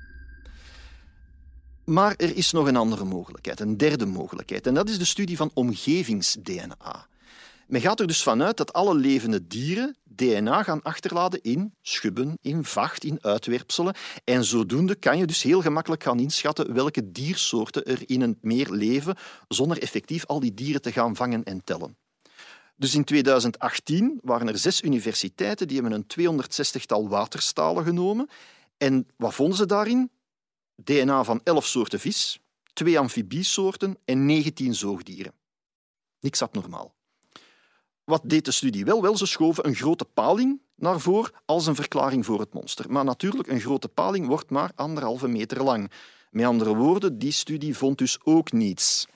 Maar 1.86 2.14
er 2.18 2.36
is 2.36 2.52
nog 2.52 2.68
een 2.68 2.76
andere 2.76 3.06
mogelijkheid, 3.06 3.60
een 3.60 3.78
derde 3.78 4.06
mogelijkheid. 4.06 4.68
En 4.68 4.74
dat 4.74 4.90
is 4.90 4.98
de 4.98 5.06
studie 5.06 5.38
van 5.38 5.52
omgevings-DNA. 5.54 7.08
Men 7.68 7.82
gaat 7.82 8.00
er 8.00 8.08
dus 8.08 8.24
vanuit 8.24 8.58
dat 8.58 8.74
alle 8.74 8.96
levende 8.96 9.48
dieren 9.48 9.96
DNA 10.04 10.64
gaan 10.64 10.82
achterlaten 10.82 11.42
in 11.42 11.74
schubben, 11.82 12.38
in 12.42 12.64
vacht, 12.64 13.04
in 13.04 13.18
uitwerpselen. 13.22 13.96
En 14.24 14.44
zodoende 14.44 14.96
kan 14.96 15.18
je 15.18 15.26
dus 15.26 15.44
heel 15.44 15.62
gemakkelijk 15.62 16.04
gaan 16.04 16.20
inschatten 16.20 16.74
welke 16.74 17.12
diersoorten 17.12 17.84
er 17.84 18.02
in 18.06 18.22
een 18.22 18.38
meer 18.42 18.70
leven, 18.70 19.16
zonder 19.48 19.82
effectief 19.82 20.26
al 20.26 20.40
die 20.40 20.54
dieren 20.54 20.82
te 20.82 20.92
gaan 20.92 21.16
vangen 21.16 21.44
en 21.44 21.64
tellen. 21.64 21.98
Dus 22.78 22.96
in 22.96 23.04
2018 23.04 24.20
waren 24.24 24.48
er 24.48 24.58
zes 24.58 24.82
universiteiten 24.82 25.68
die 25.68 25.82
hebben 25.82 26.06
een 26.16 26.42
260-tal 26.44 27.10
waterstalen 27.10 27.84
genomen. 27.84 28.30
En 28.78 29.08
wat 29.16 29.34
vonden 29.34 29.58
ze 29.58 29.66
daarin? 29.66 30.10
DNA 30.76 31.24
van 31.24 31.42
11 31.44 31.66
soorten 31.66 32.00
vis, 32.00 32.40
twee 32.74 33.00
amfibiesoorten 33.00 33.98
en 34.06 34.26
19 34.26 34.76
zoogdieren. 34.76 35.34
Niks 36.20 36.42
abnormaal. 36.42 36.96
Wat 38.04 38.22
deed 38.24 38.46
de 38.46 38.52
studie 38.52 38.86
wel? 38.86 39.02
Wel, 39.02 39.18
ze 39.18 39.26
schoven 39.26 39.68
een 39.68 39.76
grote 39.76 40.06
paling 40.06 40.62
naar 40.76 41.00
voren 41.00 41.32
als 41.46 41.68
een 41.68 41.76
verklaring 41.76 42.26
voor 42.26 42.40
het 42.40 42.54
monster. 42.54 42.92
Maar 42.92 43.04
natuurlijk, 43.04 43.48
een 43.48 43.60
grote 43.60 43.88
paling 43.88 44.28
wordt 44.28 44.50
maar 44.50 44.72
anderhalve 44.76 45.28
meter 45.28 45.64
lang. 45.64 45.92
Met 46.32 46.46
andere 46.46 46.76
woorden, 46.76 47.18
die 47.18 47.32
studie 47.32 47.78
vond 47.78 47.98
dus 47.98 48.18
ook 48.24 48.52
niets. 48.52 49.08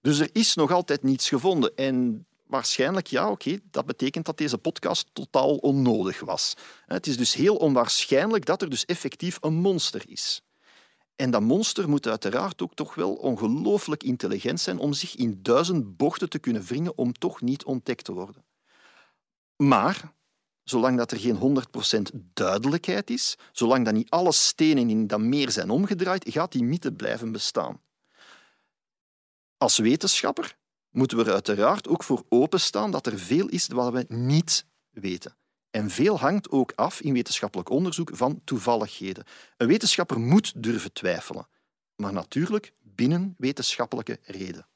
Dus 0.00 0.18
er 0.18 0.28
is 0.32 0.54
nog 0.54 0.70
altijd 0.70 1.02
niets 1.02 1.28
gevonden. 1.28 1.76
En 1.76 2.26
waarschijnlijk, 2.46 3.06
ja, 3.06 3.30
oké, 3.30 3.58
dat 3.70 3.86
betekent 3.86 4.26
dat 4.26 4.38
deze 4.38 4.58
podcast 4.58 5.08
totaal 5.12 5.56
onnodig 5.56 6.20
was. 6.20 6.54
Het 6.86 7.06
is 7.06 7.16
dus 7.16 7.34
heel 7.34 7.56
onwaarschijnlijk 7.56 8.44
dat 8.44 8.62
er 8.62 8.70
dus 8.70 8.84
effectief 8.84 9.38
een 9.40 9.54
monster 9.54 10.02
is. 10.06 10.42
En 11.16 11.30
dat 11.30 11.42
monster 11.42 11.88
moet 11.88 12.06
uiteraard 12.06 12.62
ook 12.62 12.74
toch 12.74 12.94
wel 12.94 13.14
ongelooflijk 13.14 14.02
intelligent 14.02 14.60
zijn 14.60 14.78
om 14.78 14.92
zich 14.92 15.16
in 15.16 15.42
duizend 15.42 15.96
bochten 15.96 16.28
te 16.28 16.38
kunnen 16.38 16.62
wringen 16.62 16.98
om 16.98 17.12
toch 17.12 17.40
niet 17.40 17.64
ontdekt 17.64 18.04
te 18.04 18.12
worden. 18.12 18.44
Maar 19.56 20.12
zolang 20.64 20.96
dat 20.96 21.10
er 21.10 21.18
geen 21.18 21.64
100% 21.96 22.00
duidelijkheid 22.34 23.10
is, 23.10 23.36
zolang 23.52 23.84
dat 23.84 23.94
niet 23.94 24.10
alle 24.10 24.32
stenen 24.32 24.90
in 24.90 25.06
dat 25.06 25.20
meer 25.20 25.50
zijn 25.50 25.70
omgedraaid, 25.70 26.24
gaat 26.28 26.52
die 26.52 26.64
mythe 26.64 26.92
blijven 26.92 27.32
bestaan. 27.32 27.80
Als 29.56 29.78
wetenschapper 29.78 30.56
moeten 30.94 31.18
we 31.18 31.24
er 31.24 31.32
uiteraard 31.32 31.88
ook 31.88 32.02
voor 32.02 32.24
openstaan 32.28 32.90
dat 32.90 33.06
er 33.06 33.18
veel 33.18 33.48
is 33.48 33.66
wat 33.66 33.92
we 33.92 34.04
niet 34.08 34.66
weten. 34.90 35.36
En 35.70 35.90
veel 35.90 36.18
hangt 36.18 36.50
ook 36.50 36.72
af 36.74 37.00
in 37.00 37.12
wetenschappelijk 37.12 37.68
onderzoek 37.68 38.10
van 38.12 38.40
toevalligheden. 38.44 39.24
Een 39.56 39.66
wetenschapper 39.66 40.20
moet 40.20 40.62
durven 40.62 40.92
twijfelen, 40.92 41.48
maar 41.96 42.12
natuurlijk 42.12 42.72
binnen 42.80 43.34
wetenschappelijke 43.38 44.18
reden. 44.22 44.66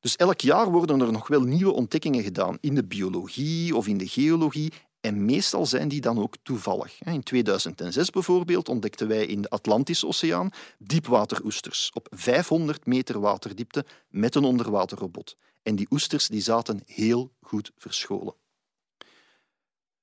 Dus 0.00 0.16
elk 0.16 0.40
jaar 0.40 0.70
worden 0.70 1.00
er 1.00 1.12
nog 1.12 1.28
wel 1.28 1.42
nieuwe 1.42 1.72
ontdekkingen 1.72 2.22
gedaan 2.22 2.58
in 2.60 2.74
de 2.74 2.84
biologie 2.84 3.76
of 3.76 3.86
in 3.86 3.98
de 3.98 4.08
geologie 4.08 4.72
en 5.00 5.24
meestal 5.24 5.66
zijn 5.66 5.88
die 5.88 6.00
dan 6.00 6.18
ook 6.18 6.34
toevallig. 6.42 7.02
In 7.02 7.22
2006 7.22 8.10
bijvoorbeeld 8.10 8.68
ontdekten 8.68 9.08
wij 9.08 9.26
in 9.26 9.42
de 9.42 9.50
Atlantische 9.50 10.06
Oceaan 10.06 10.50
diepwateroesters 10.78 11.90
op 11.94 12.06
500 12.10 12.86
meter 12.86 13.20
waterdiepte 13.20 13.84
met 14.08 14.34
een 14.34 14.44
onderwaterrobot. 14.44 15.36
En 15.62 15.76
die 15.76 15.86
oesters 15.90 16.28
die 16.28 16.40
zaten 16.40 16.82
heel 16.86 17.32
goed 17.40 17.72
verscholen. 17.76 18.34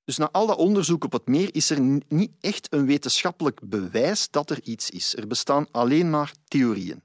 Dus 0.04 0.16
na 0.16 0.30
al 0.30 0.46
dat 0.46 0.56
onderzoek 0.56 1.04
op 1.04 1.12
het 1.12 1.26
meer 1.26 1.54
is 1.54 1.70
er 1.70 2.00
niet 2.08 2.32
echt 2.40 2.72
een 2.72 2.86
wetenschappelijk 2.86 3.60
bewijs 3.68 4.30
dat 4.30 4.50
er 4.50 4.62
iets 4.62 4.90
is. 4.90 5.16
Er 5.16 5.26
bestaan 5.26 5.68
alleen 5.70 6.10
maar 6.10 6.32
theorieën. 6.44 7.02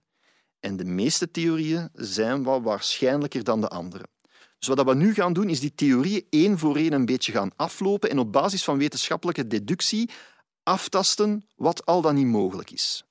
En 0.60 0.78
de 0.78 0.86
meeste 0.86 1.32
theorieën 1.32 1.90
zijn 1.94 2.44
wat 2.44 2.62
waarschijnlijker 2.62 3.44
dan 3.44 3.62
de 3.62 3.68
andere. 3.68 4.06
Dus 4.62 4.76
wat 4.76 4.86
we 4.86 4.96
nu 4.96 5.14
gaan 5.14 5.34
doen, 5.34 5.50
is 5.50 5.60
die 5.60 5.76
theorieën 5.76 6.26
één 6.30 6.58
voor 6.58 6.76
één 6.76 6.94
een 6.94 7.06
beetje 7.06 7.32
gaan 7.32 7.52
aflopen 7.56 8.10
en 8.10 8.20
op 8.20 8.32
basis 8.32 8.64
van 8.64 8.78
wetenschappelijke 8.78 9.48
deductie 9.48 10.10
aftasten 10.64 11.46
wat 11.56 11.86
al 11.86 12.02
dan 12.02 12.16
niet 12.16 12.26
mogelijk 12.26 12.72
is. 12.72 13.04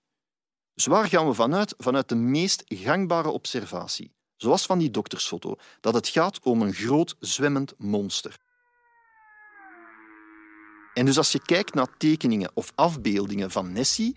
Dus 0.74 0.86
waar 0.86 1.08
gaan 1.08 1.26
we 1.26 1.34
vanuit? 1.34 1.74
Vanuit 1.78 2.08
de 2.08 2.14
meest 2.14 2.62
gangbare 2.66 3.28
observatie, 3.28 4.12
zoals 4.36 4.66
van 4.66 4.78
die 4.78 4.90
doktersfoto, 4.90 5.56
dat 5.80 5.94
het 5.94 6.08
gaat 6.08 6.40
om 6.42 6.62
een 6.62 6.72
groot 6.72 7.16
zwemmend 7.20 7.74
monster. 7.78 8.38
En 10.94 11.04
dus 11.04 11.16
als 11.16 11.32
je 11.32 11.42
kijkt 11.42 11.74
naar 11.74 11.96
tekeningen 11.96 12.50
of 12.54 12.72
afbeeldingen 12.74 13.50
van 13.50 13.72
Nessie, 13.72 14.16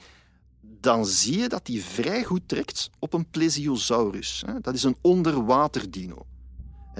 dan 0.61 1.05
zie 1.05 1.37
je 1.37 1.49
dat 1.49 1.65
die 1.65 1.83
vrij 1.83 2.23
goed 2.23 2.47
trekt 2.47 2.89
op 2.99 3.13
een 3.13 3.29
plesiosaurus. 3.29 4.43
Dat 4.61 4.73
is 4.73 4.83
een 4.83 4.97
onderwaterdino. 5.01 6.25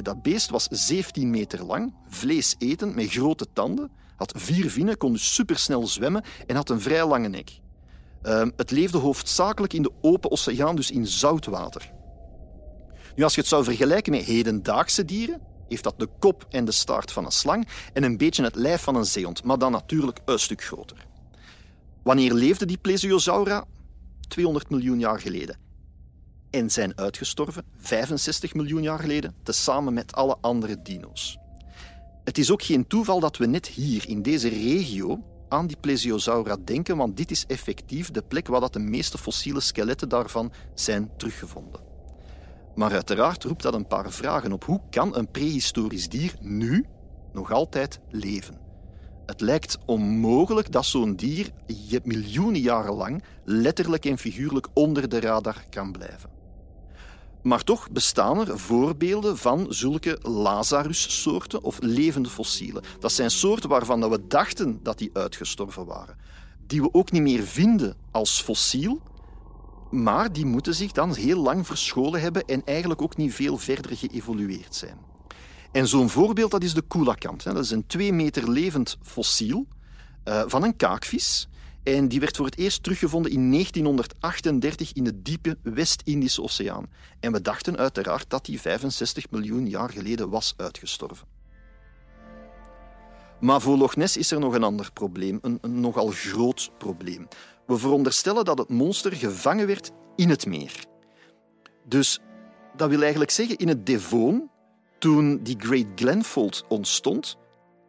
Dat 0.01 0.21
beest 0.21 0.49
was 0.49 0.67
17 0.69 1.29
meter 1.29 1.63
lang, 1.63 1.93
vlees 2.07 2.55
eten 2.57 2.95
met 2.95 3.09
grote 3.09 3.47
tanden, 3.53 3.91
had 4.15 4.33
vier 4.37 4.69
vinnen, 4.69 4.97
kon 4.97 5.11
dus 5.11 5.33
supersnel 5.33 5.87
zwemmen 5.87 6.23
en 6.47 6.55
had 6.55 6.69
een 6.69 6.81
vrij 6.81 7.05
lange 7.05 7.27
nek. 7.27 7.59
Ehm, 8.21 8.49
het 8.55 8.71
leefde 8.71 8.97
hoofdzakelijk 8.97 9.73
in 9.73 9.81
de 9.81 9.91
open 10.01 10.31
oceaan, 10.31 10.75
dus 10.75 10.91
in 10.91 11.07
zoutwater. 11.07 11.91
Nu, 13.15 13.23
als 13.23 13.35
je 13.35 13.39
het 13.39 13.49
zou 13.49 13.63
vergelijken 13.63 14.11
met 14.11 14.23
hedendaagse 14.23 15.05
dieren, 15.05 15.41
heeft 15.67 15.83
dat 15.83 15.99
de 15.99 16.09
kop 16.19 16.45
en 16.49 16.65
de 16.65 16.71
staart 16.71 17.11
van 17.11 17.25
een 17.25 17.31
slang 17.31 17.67
en 17.93 18.03
een 18.03 18.17
beetje 18.17 18.43
het 18.43 18.55
lijf 18.55 18.81
van 18.81 18.95
een 18.95 19.05
zeehond, 19.05 19.43
maar 19.43 19.57
dan 19.57 19.71
natuurlijk 19.71 20.19
een 20.25 20.39
stuk 20.39 20.63
groter. 20.63 21.05
Wanneer 22.03 22.33
leefde 22.33 22.65
die 22.65 22.77
plesiosaura? 22.77 23.65
200 24.27 24.69
miljoen 24.69 24.99
jaar 24.99 25.19
geleden. 25.19 25.62
En 26.53 26.69
zijn 26.69 26.97
uitgestorven 26.97 27.65
65 27.77 28.53
miljoen 28.53 28.81
jaar 28.81 28.99
geleden, 28.99 29.35
tezamen 29.43 29.93
met 29.93 30.13
alle 30.13 30.37
andere 30.41 30.81
dino's. 30.81 31.37
Het 32.23 32.37
is 32.37 32.51
ook 32.51 32.63
geen 32.63 32.87
toeval 32.87 33.19
dat 33.19 33.37
we 33.37 33.45
net 33.45 33.67
hier 33.67 34.09
in 34.09 34.21
deze 34.21 34.49
regio 34.49 35.23
aan 35.49 35.67
die 35.67 35.77
plesiosaura 35.77 36.57
denken, 36.65 36.97
want 36.97 37.17
dit 37.17 37.31
is 37.31 37.45
effectief 37.45 38.11
de 38.11 38.21
plek 38.21 38.47
waar 38.47 38.59
dat 38.59 38.73
de 38.73 38.79
meeste 38.79 39.17
fossiele 39.17 39.59
skeletten 39.59 40.09
daarvan 40.09 40.51
zijn 40.73 41.09
teruggevonden. 41.17 41.81
Maar 42.75 42.91
uiteraard 42.91 43.43
roept 43.43 43.63
dat 43.63 43.73
een 43.73 43.87
paar 43.87 44.11
vragen 44.11 44.51
op. 44.51 44.63
Hoe 44.63 44.81
kan 44.89 45.15
een 45.15 45.31
prehistorisch 45.31 46.09
dier 46.09 46.35
nu 46.39 46.85
nog 47.31 47.51
altijd 47.51 47.99
leven? 48.09 48.57
Het 49.25 49.41
lijkt 49.41 49.77
onmogelijk 49.85 50.71
dat 50.71 50.85
zo'n 50.85 51.15
dier 51.15 51.51
miljoenen 52.03 52.61
jaren 52.61 52.93
lang 52.93 53.23
letterlijk 53.43 54.05
en 54.05 54.17
figuurlijk 54.17 54.67
onder 54.73 55.09
de 55.09 55.19
radar 55.19 55.65
kan 55.69 55.91
blijven. 55.91 56.32
Maar 57.43 57.63
toch 57.63 57.91
bestaan 57.91 58.47
er 58.47 58.59
voorbeelden 58.59 59.37
van 59.37 59.65
zulke 59.69 60.19
Lazarus-soorten 60.21 61.63
of 61.63 61.77
levende 61.81 62.29
fossielen. 62.29 62.83
Dat 62.99 63.11
zijn 63.11 63.31
soorten 63.31 63.69
waarvan 63.69 64.09
we 64.09 64.27
dachten 64.27 64.79
dat 64.83 64.97
die 64.97 65.09
uitgestorven 65.13 65.85
waren. 65.85 66.17
Die 66.67 66.81
we 66.81 66.93
ook 66.93 67.11
niet 67.11 67.21
meer 67.21 67.43
vinden 67.43 67.95
als 68.11 68.41
fossiel, 68.41 69.01
maar 69.91 70.33
die 70.33 70.45
moeten 70.45 70.75
zich 70.75 70.91
dan 70.91 71.15
heel 71.15 71.41
lang 71.41 71.65
verscholen 71.65 72.21
hebben 72.21 72.45
en 72.45 72.61
eigenlijk 72.65 73.01
ook 73.01 73.17
niet 73.17 73.33
veel 73.33 73.57
verder 73.57 73.97
geëvolueerd 73.97 74.75
zijn. 74.75 74.97
En 75.71 75.87
zo'n 75.87 76.09
voorbeeld 76.09 76.51
dat 76.51 76.63
is 76.63 76.73
de 76.73 76.81
koelakant. 76.81 77.43
Dat 77.43 77.57
is 77.57 77.71
een 77.71 77.87
twee 77.87 78.13
meter 78.13 78.51
levend 78.51 78.97
fossiel 79.01 79.67
eh, 80.23 80.43
van 80.47 80.63
een 80.63 80.75
kaakvis. 80.75 81.47
En 81.83 82.07
die 82.07 82.19
werd 82.19 82.35
voor 82.35 82.45
het 82.45 82.57
eerst 82.57 82.83
teruggevonden 82.83 83.31
in 83.31 83.51
1938 83.51 84.93
in 84.93 85.03
de 85.03 85.21
diepe 85.21 85.57
West-Indische 85.63 86.41
Oceaan. 86.41 86.89
En 87.19 87.31
we 87.31 87.41
dachten 87.41 87.77
uiteraard 87.77 88.29
dat 88.29 88.45
die 88.45 88.61
65 88.61 89.29
miljoen 89.29 89.67
jaar 89.69 89.89
geleden 89.89 90.29
was 90.29 90.53
uitgestorven. 90.57 91.27
Maar 93.39 93.61
voor 93.61 93.77
Loch 93.77 93.95
Ness 93.95 94.17
is 94.17 94.31
er 94.31 94.39
nog 94.39 94.53
een 94.53 94.63
ander 94.63 94.91
probleem, 94.93 95.39
een, 95.41 95.57
een 95.61 95.79
nogal 95.79 96.07
groot 96.07 96.71
probleem. 96.77 97.27
We 97.65 97.77
veronderstellen 97.77 98.45
dat 98.45 98.57
het 98.57 98.69
monster 98.69 99.13
gevangen 99.13 99.67
werd 99.67 99.91
in 100.15 100.29
het 100.29 100.45
meer. 100.45 100.85
Dus 101.87 102.19
dat 102.75 102.89
wil 102.89 103.01
eigenlijk 103.01 103.31
zeggen, 103.31 103.57
in 103.57 103.67
het 103.67 103.85
Devon, 103.85 104.49
toen 104.99 105.39
die 105.43 105.55
Great 105.59 105.87
Glenfold 105.95 106.65
ontstond, 106.67 107.37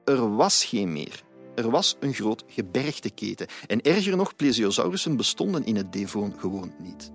er 0.04 0.36
was 0.36 0.64
geen 0.64 0.92
meer. 0.92 1.22
Er 1.54 1.70
was 1.70 1.96
een 2.00 2.14
groot 2.14 2.44
gebergteketen. 2.46 3.46
En 3.66 3.82
erger 3.82 4.16
nog, 4.16 4.36
plesiosaurussen 4.36 5.16
bestonden 5.16 5.64
in 5.64 5.76
het 5.76 5.92
Devon 5.92 6.34
gewoon 6.38 6.72
niet. 6.78 7.12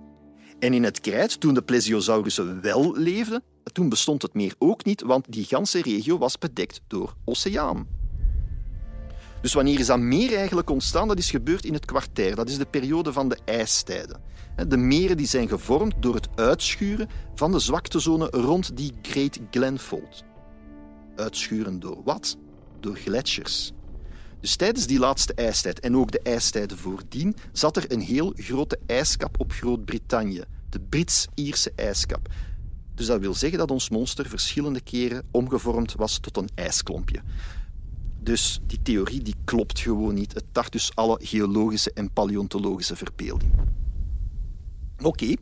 En 0.58 0.74
in 0.74 0.84
het 0.84 1.00
Krijt, 1.00 1.40
toen 1.40 1.54
de 1.54 1.62
plesiosaurussen 1.62 2.60
wel 2.60 2.96
leefden, 2.96 3.42
toen 3.72 3.88
bestond 3.88 4.22
het 4.22 4.34
meer 4.34 4.54
ook 4.58 4.84
niet, 4.84 5.02
want 5.02 5.32
die 5.32 5.44
ganse 5.44 5.82
regio 5.82 6.18
was 6.18 6.38
bedekt 6.38 6.80
door 6.86 7.14
oceaan. 7.24 7.86
Dus 9.42 9.52
wanneer 9.52 9.78
is 9.78 9.86
dat 9.86 9.98
meer 9.98 10.36
eigenlijk 10.36 10.70
ontstaan? 10.70 11.08
Dat 11.08 11.18
is 11.18 11.30
gebeurd 11.30 11.64
in 11.64 11.72
het 11.72 11.84
kwartier. 11.84 12.34
Dat 12.34 12.48
is 12.48 12.58
de 12.58 12.66
periode 12.66 13.12
van 13.12 13.28
de 13.28 13.38
ijstijden. 13.44 14.20
De 14.68 14.76
meren 14.76 15.16
die 15.16 15.26
zijn 15.26 15.48
gevormd 15.48 15.94
door 16.00 16.14
het 16.14 16.28
uitschuren 16.34 17.08
van 17.34 17.52
de 17.52 17.58
zwaktezone 17.58 18.26
rond 18.30 18.76
die 18.76 18.92
Great 19.02 19.38
Glenfold. 19.50 20.24
Uitschuren 21.16 21.80
door 21.80 22.02
wat? 22.04 22.36
Door 22.80 22.96
gletsjers. 22.96 23.72
Dus 24.40 24.56
tijdens 24.56 24.86
die 24.86 24.98
laatste 24.98 25.34
ijstijd 25.34 25.80
en 25.80 25.96
ook 25.96 26.10
de 26.10 26.20
ijstijden 26.22 26.78
voordien 26.78 27.36
zat 27.52 27.76
er 27.76 27.92
een 27.92 28.00
heel 28.00 28.32
grote 28.36 28.78
ijskap 28.86 29.40
op 29.40 29.52
Groot-Brittannië, 29.52 30.44
de 30.68 30.80
Brits-Ierse 30.80 31.72
ijskap. 31.76 32.28
Dus 32.94 33.06
dat 33.06 33.20
wil 33.20 33.34
zeggen 33.34 33.58
dat 33.58 33.70
ons 33.70 33.90
monster 33.90 34.28
verschillende 34.28 34.80
keren 34.80 35.26
omgevormd 35.30 35.94
was 35.94 36.18
tot 36.18 36.36
een 36.36 36.48
ijsklompje. 36.54 37.22
Dus 38.22 38.60
die 38.66 38.82
theorie 38.82 39.22
die 39.22 39.34
klopt 39.44 39.78
gewoon 39.78 40.14
niet. 40.14 40.34
Het 40.34 40.44
tart 40.52 40.72
dus 40.72 40.94
alle 40.94 41.18
geologische 41.22 41.92
en 41.92 42.12
paleontologische 42.12 42.96
verbeelding. 42.96 43.52
Oké, 45.02 45.34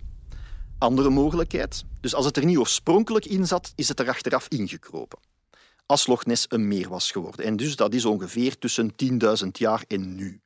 andere 0.79 1.11
mogelijkheid. 1.11 1.85
Dus 2.01 2.15
als 2.15 2.25
het 2.25 2.37
er 2.37 2.45
niet 2.45 2.59
oorspronkelijk 2.59 3.25
in 3.27 3.47
zat, 3.47 3.73
is 3.75 3.89
het 3.89 4.01
er 4.01 4.09
achteraf 4.09 4.49
ingekropen. 4.49 5.19
Als 5.89 6.07
Loch 6.07 6.25
Ness 6.25 6.47
een 6.49 6.69
meer 6.69 6.89
was 6.89 7.11
geworden. 7.11 7.45
En 7.45 7.57
dus 7.57 7.77
dat 7.77 7.95
is 7.95 8.05
ongeveer 8.05 8.59
tussen 8.59 8.93
10.000 9.43 9.49
jaar 9.53 9.85
en 9.87 10.15
nu. 10.15 10.41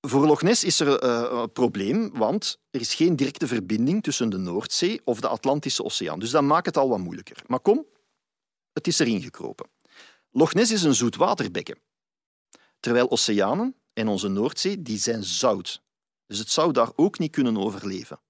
Voor 0.00 0.26
Loch 0.26 0.42
Ness 0.42 0.64
is 0.64 0.80
er 0.80 1.04
uh, 1.04 1.40
een 1.40 1.52
probleem, 1.52 2.10
want 2.12 2.58
er 2.70 2.80
is 2.80 2.94
geen 2.94 3.16
directe 3.16 3.46
verbinding 3.46 4.02
tussen 4.02 4.30
de 4.30 4.36
Noordzee 4.36 5.00
of 5.04 5.20
de 5.20 5.28
Atlantische 5.28 5.84
Oceaan. 5.84 6.18
Dus 6.18 6.30
dat 6.30 6.42
maakt 6.42 6.66
het 6.66 6.76
al 6.76 6.88
wat 6.88 6.98
moeilijker. 6.98 7.42
Maar 7.46 7.60
kom, 7.60 7.86
het 8.72 8.86
is 8.86 8.98
erin 8.98 9.22
gekropen. 9.22 9.70
Loch 10.30 10.54
Ness 10.54 10.72
is 10.72 10.82
een 10.82 10.94
zoetwaterbekken. 10.94 11.78
Terwijl 12.80 13.10
oceanen 13.10 13.74
en 13.92 14.08
onze 14.08 14.28
Noordzee 14.28 14.82
die 14.82 14.98
zijn 14.98 15.24
zout. 15.24 15.82
Dus 16.26 16.38
het 16.38 16.50
zou 16.50 16.72
daar 16.72 16.90
ook 16.96 17.18
niet 17.18 17.32
kunnen 17.32 17.56
overleven. 17.56 18.20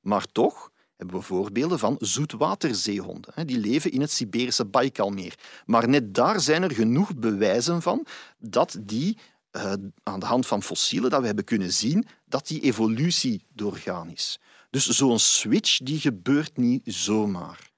Maar 0.00 0.26
toch 0.26 0.70
hebben 0.96 1.16
we 1.16 1.22
voorbeelden 1.22 1.78
van 1.78 1.96
zoetwaterzeehonden. 1.98 3.46
Die 3.46 3.58
leven 3.58 3.90
in 3.90 4.00
het 4.00 4.10
Siberische 4.10 4.64
Baikalmeer. 4.64 5.34
Maar 5.66 5.88
net 5.88 6.14
daar 6.14 6.40
zijn 6.40 6.62
er 6.62 6.72
genoeg 6.72 7.16
bewijzen 7.16 7.82
van 7.82 8.06
dat 8.38 8.76
die 8.80 9.18
uh, 9.52 9.72
aan 10.02 10.20
de 10.20 10.26
hand 10.26 10.46
van 10.46 10.62
fossielen 10.62 11.10
dat 11.10 11.20
we 11.20 11.26
hebben 11.26 11.44
kunnen 11.44 11.72
zien 11.72 12.06
dat 12.24 12.46
die 12.46 12.60
evolutie 12.60 13.44
doorgaan 13.48 14.10
is. 14.10 14.40
Dus 14.70 14.86
zo'n 14.86 15.18
switch 15.18 15.78
die 15.78 16.00
gebeurt 16.00 16.56
niet 16.56 16.82
zomaar. 16.84 17.72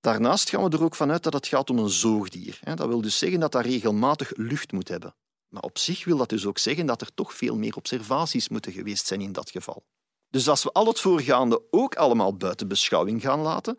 Daarnaast 0.00 0.50
gaan 0.50 0.62
we 0.62 0.76
er 0.76 0.84
ook 0.84 0.94
vanuit 0.94 1.22
dat 1.22 1.32
het 1.32 1.46
gaat 1.46 1.70
om 1.70 1.78
een 1.78 1.88
zoogdier. 1.88 2.58
Dat 2.74 2.86
wil 2.86 3.00
dus 3.00 3.18
zeggen 3.18 3.40
dat 3.40 3.52
dat 3.52 3.64
regelmatig 3.64 4.32
lucht 4.36 4.72
moet 4.72 4.88
hebben. 4.88 5.14
Maar 5.48 5.62
op 5.62 5.78
zich 5.78 6.04
wil 6.04 6.16
dat 6.16 6.28
dus 6.28 6.46
ook 6.46 6.58
zeggen 6.58 6.86
dat 6.86 7.00
er 7.00 7.14
toch 7.14 7.34
veel 7.34 7.56
meer 7.56 7.76
observaties 7.76 8.48
moeten 8.48 8.72
geweest 8.72 9.06
zijn 9.06 9.20
in 9.20 9.32
dat 9.32 9.50
geval. 9.50 9.84
Dus 10.32 10.48
als 10.48 10.62
we 10.62 10.72
al 10.72 10.86
het 10.86 11.00
voorgaande 11.00 11.62
ook 11.70 11.94
allemaal 11.94 12.36
buiten 12.36 12.68
beschouwing 12.68 13.20
gaan 13.20 13.40
laten, 13.40 13.78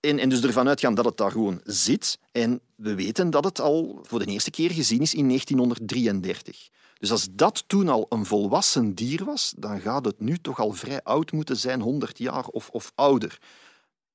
en, 0.00 0.18
en 0.18 0.28
dus 0.28 0.42
ervan 0.42 0.68
uitgaan 0.68 0.94
dat 0.94 1.04
het 1.04 1.16
daar 1.16 1.30
gewoon 1.30 1.60
zit, 1.64 2.18
en 2.32 2.60
we 2.74 2.94
weten 2.94 3.30
dat 3.30 3.44
het 3.44 3.60
al 3.60 3.98
voor 4.02 4.18
de 4.18 4.24
eerste 4.24 4.50
keer 4.50 4.70
gezien 4.70 5.00
is 5.00 5.14
in 5.14 5.26
1933. 5.26 6.68
Dus 6.98 7.10
als 7.10 7.28
dat 7.30 7.64
toen 7.66 7.88
al 7.88 8.06
een 8.08 8.26
volwassen 8.26 8.94
dier 8.94 9.24
was, 9.24 9.54
dan 9.56 9.80
gaat 9.80 10.04
het 10.04 10.20
nu 10.20 10.38
toch 10.38 10.58
al 10.60 10.72
vrij 10.72 11.02
oud 11.02 11.32
moeten 11.32 11.56
zijn, 11.56 11.80
100 11.80 12.18
jaar 12.18 12.44
of, 12.44 12.68
of 12.68 12.92
ouder. 12.94 13.38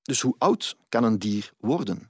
Dus 0.01 0.21
hoe 0.21 0.35
oud 0.37 0.75
kan 0.89 1.03
een 1.03 1.19
dier 1.19 1.51
worden? 1.57 2.09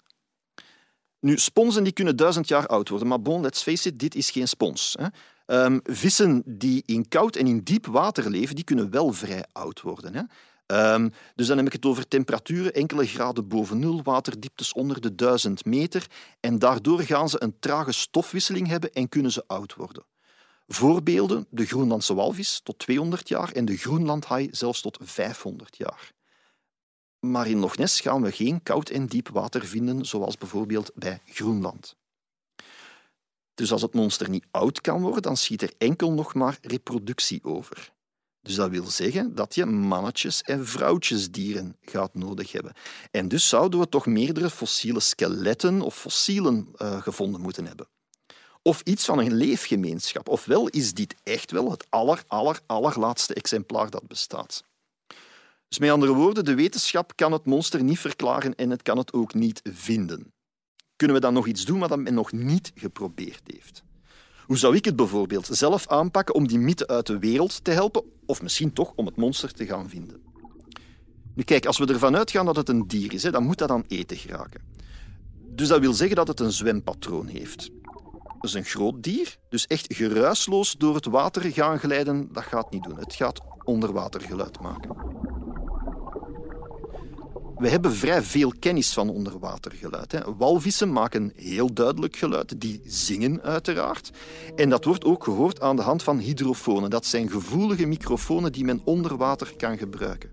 Nu, 1.19 1.38
sponsen 1.38 1.83
die 1.83 1.93
kunnen 1.93 2.15
duizend 2.15 2.47
jaar 2.47 2.67
oud 2.67 2.89
worden, 2.89 3.07
maar 3.07 3.21
bon, 3.21 3.41
let's 3.41 3.63
face 3.63 3.89
it, 3.89 4.00
dit 4.00 4.15
is 4.15 4.31
geen 4.31 4.47
spons. 4.47 4.95
Hè. 5.00 5.07
Um, 5.45 5.79
vissen 5.83 6.43
die 6.45 6.83
in 6.85 7.07
koud 7.07 7.35
en 7.35 7.47
in 7.47 7.59
diep 7.59 7.85
water 7.85 8.29
leven, 8.29 8.55
die 8.55 8.63
kunnen 8.63 8.89
wel 8.89 9.13
vrij 9.13 9.45
oud 9.51 9.81
worden. 9.81 10.13
Hè. 10.13 10.21
Um, 10.67 11.13
dus 11.35 11.47
dan 11.47 11.57
heb 11.57 11.65
ik 11.65 11.73
het 11.73 11.85
over 11.85 12.07
temperaturen 12.07 12.73
enkele 12.73 13.05
graden 13.05 13.47
boven 13.47 13.79
nul, 13.79 14.03
waterdieptes 14.03 14.73
onder 14.73 15.01
de 15.01 15.15
duizend 15.15 15.65
meter. 15.65 16.07
En 16.39 16.59
daardoor 16.59 17.01
gaan 17.01 17.29
ze 17.29 17.43
een 17.43 17.59
trage 17.59 17.91
stofwisseling 17.91 18.67
hebben 18.67 18.93
en 18.93 19.09
kunnen 19.09 19.31
ze 19.31 19.43
oud 19.47 19.75
worden. 19.75 20.03
Voorbeelden, 20.67 21.47
de 21.49 21.65
Groenlandse 21.65 22.13
walvis 22.13 22.59
tot 22.63 22.79
200 22.79 23.29
jaar 23.29 23.51
en 23.51 23.65
de 23.65 23.77
Groenlandhaai 23.77 24.47
zelfs 24.51 24.81
tot 24.81 24.97
500 25.01 25.77
jaar. 25.77 26.11
Maar 27.19 27.47
in 27.47 27.59
Loch 27.59 27.77
Ness 27.77 27.99
gaan 27.99 28.21
we 28.21 28.31
geen 28.31 28.63
koud 28.63 28.89
en 28.89 29.05
diep 29.05 29.27
water 29.27 29.65
vinden, 29.65 30.05
zoals 30.05 30.37
bijvoorbeeld 30.37 30.91
bij 30.95 31.21
Groenland. 31.25 31.95
Dus 33.55 33.71
als 33.71 33.81
het 33.81 33.93
monster 33.93 34.29
niet 34.29 34.45
oud 34.51 34.81
kan 34.81 35.01
worden, 35.01 35.21
dan 35.21 35.38
schiet 35.38 35.62
er 35.62 35.74
enkel 35.77 36.12
nog 36.12 36.33
maar 36.33 36.57
reproductie 36.62 37.43
over. 37.43 37.93
Dus 38.41 38.55
dat 38.55 38.69
wil 38.69 38.85
zeggen 38.85 39.35
dat 39.35 39.55
je 39.55 39.65
mannetjes- 39.65 40.41
en 40.41 40.67
vrouwtjesdieren 40.67 41.77
gaat 41.81 42.15
nodig 42.15 42.51
hebben. 42.51 42.74
En 43.12 43.27
dus 43.27 43.50
zouden 43.50 43.79
we 43.79 43.89
toch 43.89 44.05
meerdere 44.05 44.50
fossiele 44.50 45.00
skeletten 45.00 45.81
of 45.81 45.95
fossielen 45.95 46.67
uh, 46.77 47.01
gevonden 47.01 47.41
moeten 47.41 47.65
hebben. 47.65 47.88
Of 48.62 48.81
iets 48.81 49.05
van 49.05 49.19
een 49.19 49.33
leefgemeenschap. 49.33 50.29
Ofwel 50.29 50.67
is 50.67 50.93
dit 50.93 51.15
echt 51.24 51.51
wel 51.51 51.71
het 51.71 51.85
aller, 51.89 52.24
aller, 52.27 52.59
allerlaatste 52.65 53.34
exemplaar 53.34 53.89
dat 53.89 54.08
bestaat. 54.08 54.63
Dus 55.67 55.80
met 55.80 55.89
andere 55.89 56.13
woorden, 56.13 56.45
de 56.45 56.56
wetenschap 56.56 57.15
kan 57.15 57.32
het 57.32 57.45
monster 57.45 57.84
niet 57.84 57.99
verklaren 57.99 58.56
en 58.56 58.69
het 58.69 58.82
kan 58.82 58.97
het 58.97 59.13
ook 59.13 59.34
niet 59.34 59.62
vinden. 59.63 60.34
Kunnen 60.95 61.15
we 61.15 61.21
dan 61.21 61.34
nog 61.34 61.47
iets 61.47 61.65
doen 61.65 61.79
wat 61.79 61.99
men 61.99 62.13
nog 62.13 62.31
niet 62.31 62.71
geprobeerd 62.75 63.41
heeft? 63.45 63.84
Hoe 64.45 64.58
zou 64.58 64.75
ik 64.75 64.86
het 64.86 64.95
bijvoorbeeld 64.95 65.47
zelf 65.51 65.88
aanpakken 65.88 66.36
om 66.36 66.47
die 66.47 66.58
mythe 66.58 66.88
uit 66.88 67.08
de 67.08 67.19
wereld 67.19 67.63
te 67.63 67.71
helpen, 67.71 68.03
of 68.25 68.41
misschien 68.41 68.73
toch 68.73 68.93
om 68.95 69.05
het 69.05 69.15
monster 69.15 69.53
te 69.53 69.65
gaan 69.65 69.89
vinden? 69.89 70.21
Nu 71.34 71.43
kijk, 71.43 71.65
als 71.65 71.77
we 71.77 71.86
ervan 71.86 72.15
uitgaan 72.15 72.45
dat 72.45 72.55
het 72.55 72.69
een 72.69 72.88
dier 72.88 73.13
is, 73.13 73.21
dan 73.21 73.43
moet 73.43 73.58
dat 73.58 73.71
aan 73.71 73.84
eten 73.88 74.17
geraken. 74.17 74.62
Dus 75.55 75.67
dat 75.67 75.79
wil 75.79 75.93
zeggen 75.93 76.15
dat 76.15 76.27
het 76.27 76.39
een 76.39 76.51
zwempatroon 76.51 77.27
heeft. 77.27 77.69
Dat 78.23 78.43
is 78.43 78.53
een 78.53 78.65
groot 78.65 79.03
dier, 79.03 79.38
dus 79.49 79.67
echt 79.67 79.93
geruisloos 79.93 80.75
door 80.77 80.95
het 80.95 81.05
water 81.05 81.41
gaan 81.51 81.79
glijden, 81.79 82.29
dat 82.31 82.43
gaat 82.43 82.71
niet 82.71 82.84
doen. 82.84 82.97
Het 82.97 83.13
gaat 83.13 83.41
onderwatergeluid 83.63 84.60
maken. 84.60 84.95
We 87.58 87.70
hebben 87.70 87.94
vrij 87.94 88.22
veel 88.22 88.54
kennis 88.60 88.94
van 88.94 89.10
onderwatergeluid. 89.10 90.12
Hè. 90.12 90.36
Walvissen 90.38 90.91
maken 90.91 91.32
heel 91.36 91.74
duidelijk 91.74 92.15
geluid, 92.15 92.62
die 92.62 92.82
zingen 92.86 93.41
uiteraard. 93.41 94.12
En 94.56 94.70
dat 94.70 94.86
wordt 94.86 95.06
ook 95.06 95.24
gehoord 95.24 95.62
aan 95.62 95.76
de 95.76 95.82
hand 95.82 96.04
van 96.04 96.18
hydrofonen. 96.18 96.89
Dat 96.89 97.06
zijn 97.06 97.30
gevoelige 97.30 97.86
microfonen 97.86 98.52
die 98.52 98.63
men 98.63 98.82
onder 98.84 99.18
water 99.18 99.54
kan 99.58 99.78
gebruiken. 99.78 100.30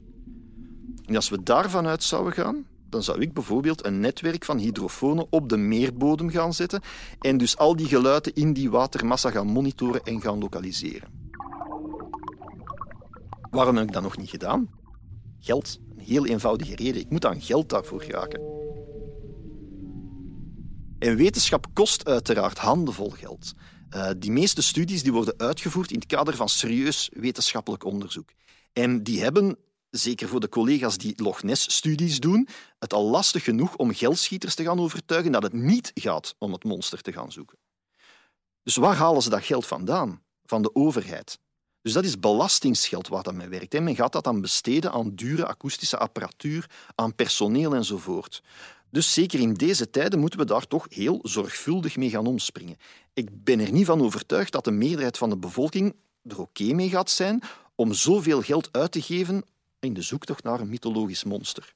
En 1.07 1.17
als 1.17 1.29
we 1.29 1.43
daarvan 1.43 1.87
uit 1.87 2.03
zouden 2.03 2.33
gaan, 2.33 2.67
dan 2.89 3.03
zou 3.03 3.21
ik 3.21 3.33
bijvoorbeeld 3.33 3.87
een 3.87 4.01
netwerk 4.01 4.45
van 4.45 4.59
hydrofonen 4.59 5.27
op 5.31 5.49
de 5.49 5.57
meerbodem 5.57 6.31
gaan 6.31 6.55
zetten 6.55 6.81
en 7.21 7.37
dus 7.37 7.57
al 7.57 7.77
die 7.77 7.87
geluiden 7.87 8.35
in 8.35 8.53
die 8.53 8.71
watermassa 8.71 9.31
gaan 9.31 9.47
monitoren 9.47 10.03
en 10.03 10.21
gaan 10.21 10.39
lokaliseren. 10.39 11.09
Waarom 13.51 13.77
heb 13.77 13.87
ik 13.87 13.93
dat 13.93 14.03
nog 14.03 14.17
niet 14.17 14.31
gedaan? 14.31 14.71
Geld 15.41 15.81
heel 16.03 16.27
eenvoudige 16.27 16.75
reden. 16.75 17.01
Ik 17.01 17.11
moet 17.11 17.27
aan 17.27 17.41
geld 17.41 17.69
daarvoor 17.69 18.03
geraken. 18.03 18.41
En 20.99 21.17
wetenschap 21.17 21.67
kost 21.73 22.05
uiteraard 22.05 22.59
handenvol 22.59 23.11
geld. 23.11 23.53
Uh, 23.91 24.11
die 24.19 24.31
meeste 24.31 24.63
studies 24.63 25.03
die 25.03 25.13
worden 25.13 25.35
uitgevoerd 25.37 25.91
in 25.91 25.99
het 25.99 26.07
kader 26.07 26.37
van 26.37 26.49
serieus 26.49 27.11
wetenschappelijk 27.13 27.85
onderzoek. 27.85 28.31
En 28.73 29.03
die 29.03 29.23
hebben, 29.23 29.57
zeker 29.91 30.29
voor 30.29 30.41
de 30.41 30.49
collega's 30.49 30.99
die 30.99 31.23
Loch 31.23 31.43
Ness-studies 31.43 32.21
doen, 32.21 32.49
het 32.79 32.93
al 32.93 33.05
lastig 33.05 33.45
genoeg 33.45 33.77
om 33.77 33.95
geldschieters 33.95 34.55
te 34.55 34.63
gaan 34.63 34.81
overtuigen 34.81 35.33
dat 35.33 35.43
het 35.43 35.53
niet 35.53 35.91
gaat 35.95 36.35
om 36.39 36.53
het 36.53 36.65
monster 36.65 37.03
te 37.03 37.13
gaan 37.13 37.33
zoeken. 37.33 37.59
Dus 38.63 38.77
waar 38.77 38.97
halen 38.97 39.23
ze 39.23 39.31
dat 39.31 39.45
geld 39.45 39.67
vandaan? 39.67 40.23
Van 40.45 40.63
de 40.63 40.75
overheid. 40.75 41.39
Dus 41.83 41.93
dat 41.93 42.05
is 42.05 42.19
belastingsgeld 42.19 43.09
wat 43.09 43.29
aan 43.29 43.37
mij 43.37 43.49
werkt. 43.49 43.81
Men 43.81 43.95
gaat 43.95 44.13
dat 44.13 44.25
dan 44.25 44.41
besteden 44.41 44.93
aan 44.93 45.15
dure 45.15 45.47
akoestische 45.47 45.99
apparatuur, 45.99 46.71
aan 46.95 47.15
personeel 47.15 47.75
enzovoort. 47.75 48.43
Dus 48.91 49.13
zeker 49.13 49.41
in 49.41 49.55
deze 49.55 49.91
tijden 49.91 50.19
moeten 50.19 50.39
we 50.39 50.45
daar 50.45 50.67
toch 50.67 50.87
heel 50.89 51.19
zorgvuldig 51.23 51.97
mee 51.97 52.11
gaan 52.11 52.27
omspringen. 52.27 52.77
Ik 53.15 53.45
ben 53.45 53.61
er 53.61 53.73
niet 53.73 53.87
van 53.87 54.03
overtuigd 54.03 54.53
dat 54.53 54.65
de 54.65 54.71
meerderheid 54.71 55.19
van 55.19 55.31
de 55.31 55.37
bevolking 55.37 55.95
er 56.29 56.41
oké 56.41 56.73
mee 56.73 56.89
gaat 56.89 57.11
zijn 57.11 57.43
om 57.75 57.93
zoveel 57.93 58.43
geld 58.43 58.69
uit 58.73 58.93
te 58.93 59.03
geven 59.03 59.45
in 59.81 59.95
de 59.95 60.03
zoektocht 60.03 60.43
naar 60.43 60.61
een 60.61 60.69
mythologisch 60.69 61.25
monster. 61.25 61.75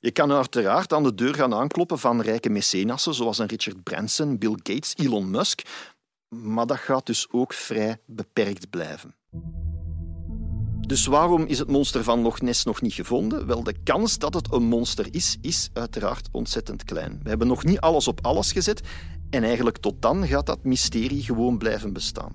Je 0.00 0.10
kan 0.10 0.32
uiteraard 0.32 0.92
aan 0.92 1.02
de 1.02 1.14
deur 1.14 1.34
gaan 1.34 1.54
aankloppen 1.54 1.98
van 1.98 2.20
rijke 2.20 2.48
mecenassen 2.48 3.14
zoals 3.14 3.38
een 3.38 3.46
Richard 3.46 3.82
Branson, 3.82 4.38
Bill 4.38 4.56
Gates, 4.62 4.94
Elon 4.96 5.30
Musk, 5.30 5.62
maar 6.42 6.66
dat 6.66 6.78
gaat 6.78 7.06
dus 7.06 7.26
ook 7.30 7.52
vrij 7.52 7.96
beperkt 8.06 8.70
blijven. 8.70 9.14
Dus 10.86 11.06
waarom 11.06 11.44
is 11.44 11.58
het 11.58 11.68
monster 11.68 12.04
van 12.04 12.20
Loch 12.20 12.40
Ness 12.40 12.64
nog 12.64 12.80
niet 12.80 12.92
gevonden? 12.92 13.46
Wel, 13.46 13.62
de 13.62 13.74
kans 13.84 14.18
dat 14.18 14.34
het 14.34 14.52
een 14.52 14.64
monster 14.64 15.06
is, 15.10 15.36
is 15.40 15.70
uiteraard 15.72 16.28
ontzettend 16.32 16.84
klein. 16.84 17.20
We 17.22 17.28
hebben 17.28 17.46
nog 17.46 17.64
niet 17.64 17.80
alles 17.80 18.08
op 18.08 18.26
alles 18.26 18.52
gezet 18.52 18.80
en 19.30 19.44
eigenlijk 19.44 19.78
tot 19.78 20.02
dan 20.02 20.26
gaat 20.26 20.46
dat 20.46 20.64
mysterie 20.64 21.22
gewoon 21.22 21.58
blijven 21.58 21.92
bestaan. 21.92 22.32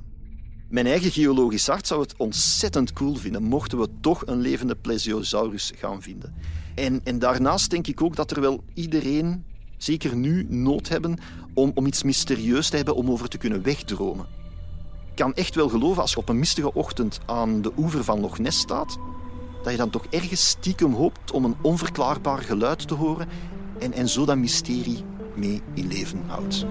Mijn 0.69 0.85
eigen 0.85 1.12
geologisch 1.12 1.67
hart 1.67 1.88
zou 1.88 2.01
het 2.01 2.13
ontzettend 2.17 2.93
cool 2.93 3.15
vinden 3.15 3.43
mochten 3.43 3.79
we 3.79 3.89
toch 4.01 4.25
een 4.25 4.41
levende 4.41 4.75
plesiosaurus 4.75 5.71
gaan 5.75 6.01
vinden. 6.01 6.33
En, 6.75 7.01
en 7.03 7.19
daarnaast 7.19 7.69
denk 7.69 7.88
ik 7.88 8.01
ook 8.01 8.15
dat 8.15 8.31
er 8.31 8.41
wel 8.41 8.63
iedereen 8.73 9.45
zeker 9.77 10.15
nu, 10.15 10.45
nood 10.49 10.88
hebben 10.88 11.17
om, 11.62 11.86
iets 11.86 12.04
mysterieus 12.04 12.69
te 12.69 12.76
hebben 12.76 12.95
om 12.95 13.12
over 13.12 13.30
te 13.30 13.38
kunnen 13.38 13.63
wegdromen. 13.63 14.26
Ik 15.10 15.15
kan 15.15 15.34
echt 15.34 15.56
wel 15.56 15.69
geloven 15.69 16.02
als 16.02 16.12
je 16.12 16.17
op 16.17 16.30
een 16.30 16.39
mistige 16.39 16.74
ochtend 16.74 17.19
aan 17.26 17.62
de 17.62 17.72
oever 17.78 18.04
van 18.04 18.19
Loch 18.19 18.39
Ness 18.39 18.60
staat, 18.60 18.98
dat 19.63 19.72
je 19.72 19.78
dan 19.78 19.89
toch 19.89 20.06
ergens 20.10 20.48
stiekem 20.48 20.93
hoopt 20.93 21.32
om 21.32 21.45
een 21.45 21.56
onverklaarbaar 21.62 22.39
geluid 22.39 22.88
te 22.88 22.93
horen 22.93 23.28
en, 23.80 23.93
en 23.93 24.10
zo 24.10 24.26
dat 24.26 24.38
mysterie 24.38 25.04
mee 25.36 25.62
in 25.74 25.88
leven 25.88 26.24
houdt. 26.28 26.65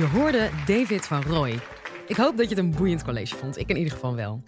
Je 0.00 0.06
hoorde 0.06 0.50
David 0.66 1.06
van 1.06 1.22
Roy. 1.22 1.58
Ik 2.06 2.16
hoop 2.16 2.36
dat 2.36 2.48
je 2.48 2.54
het 2.54 2.64
een 2.64 2.74
boeiend 2.74 3.04
college 3.04 3.36
vond. 3.36 3.58
Ik 3.58 3.68
in 3.68 3.76
ieder 3.76 3.92
geval 3.92 4.14
wel. 4.14 4.42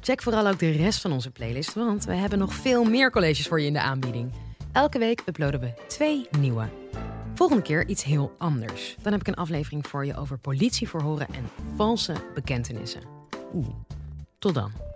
Check 0.00 0.22
vooral 0.22 0.46
ook 0.46 0.58
de 0.58 0.70
rest 0.70 1.00
van 1.00 1.12
onze 1.12 1.30
playlist, 1.30 1.74
want 1.74 2.04
we 2.04 2.14
hebben 2.14 2.38
nog 2.38 2.54
veel 2.54 2.84
meer 2.84 3.10
colleges 3.10 3.48
voor 3.48 3.60
je 3.60 3.66
in 3.66 3.72
de 3.72 3.80
aanbieding. 3.80 4.32
Elke 4.72 4.98
week 4.98 5.22
uploaden 5.26 5.60
we 5.60 5.72
twee 5.88 6.26
nieuwe. 6.38 6.68
Volgende 7.34 7.62
keer 7.62 7.86
iets 7.86 8.04
heel 8.04 8.34
anders. 8.38 8.96
Dan 9.02 9.12
heb 9.12 9.20
ik 9.20 9.26
een 9.26 9.34
aflevering 9.34 9.86
voor 9.86 10.06
je 10.06 10.16
over 10.16 10.38
politieverhoren 10.38 11.26
en 11.26 11.50
valse 11.76 12.14
bekentenissen. 12.34 13.02
Oeh, 13.54 13.68
tot 14.38 14.54
dan. 14.54 14.87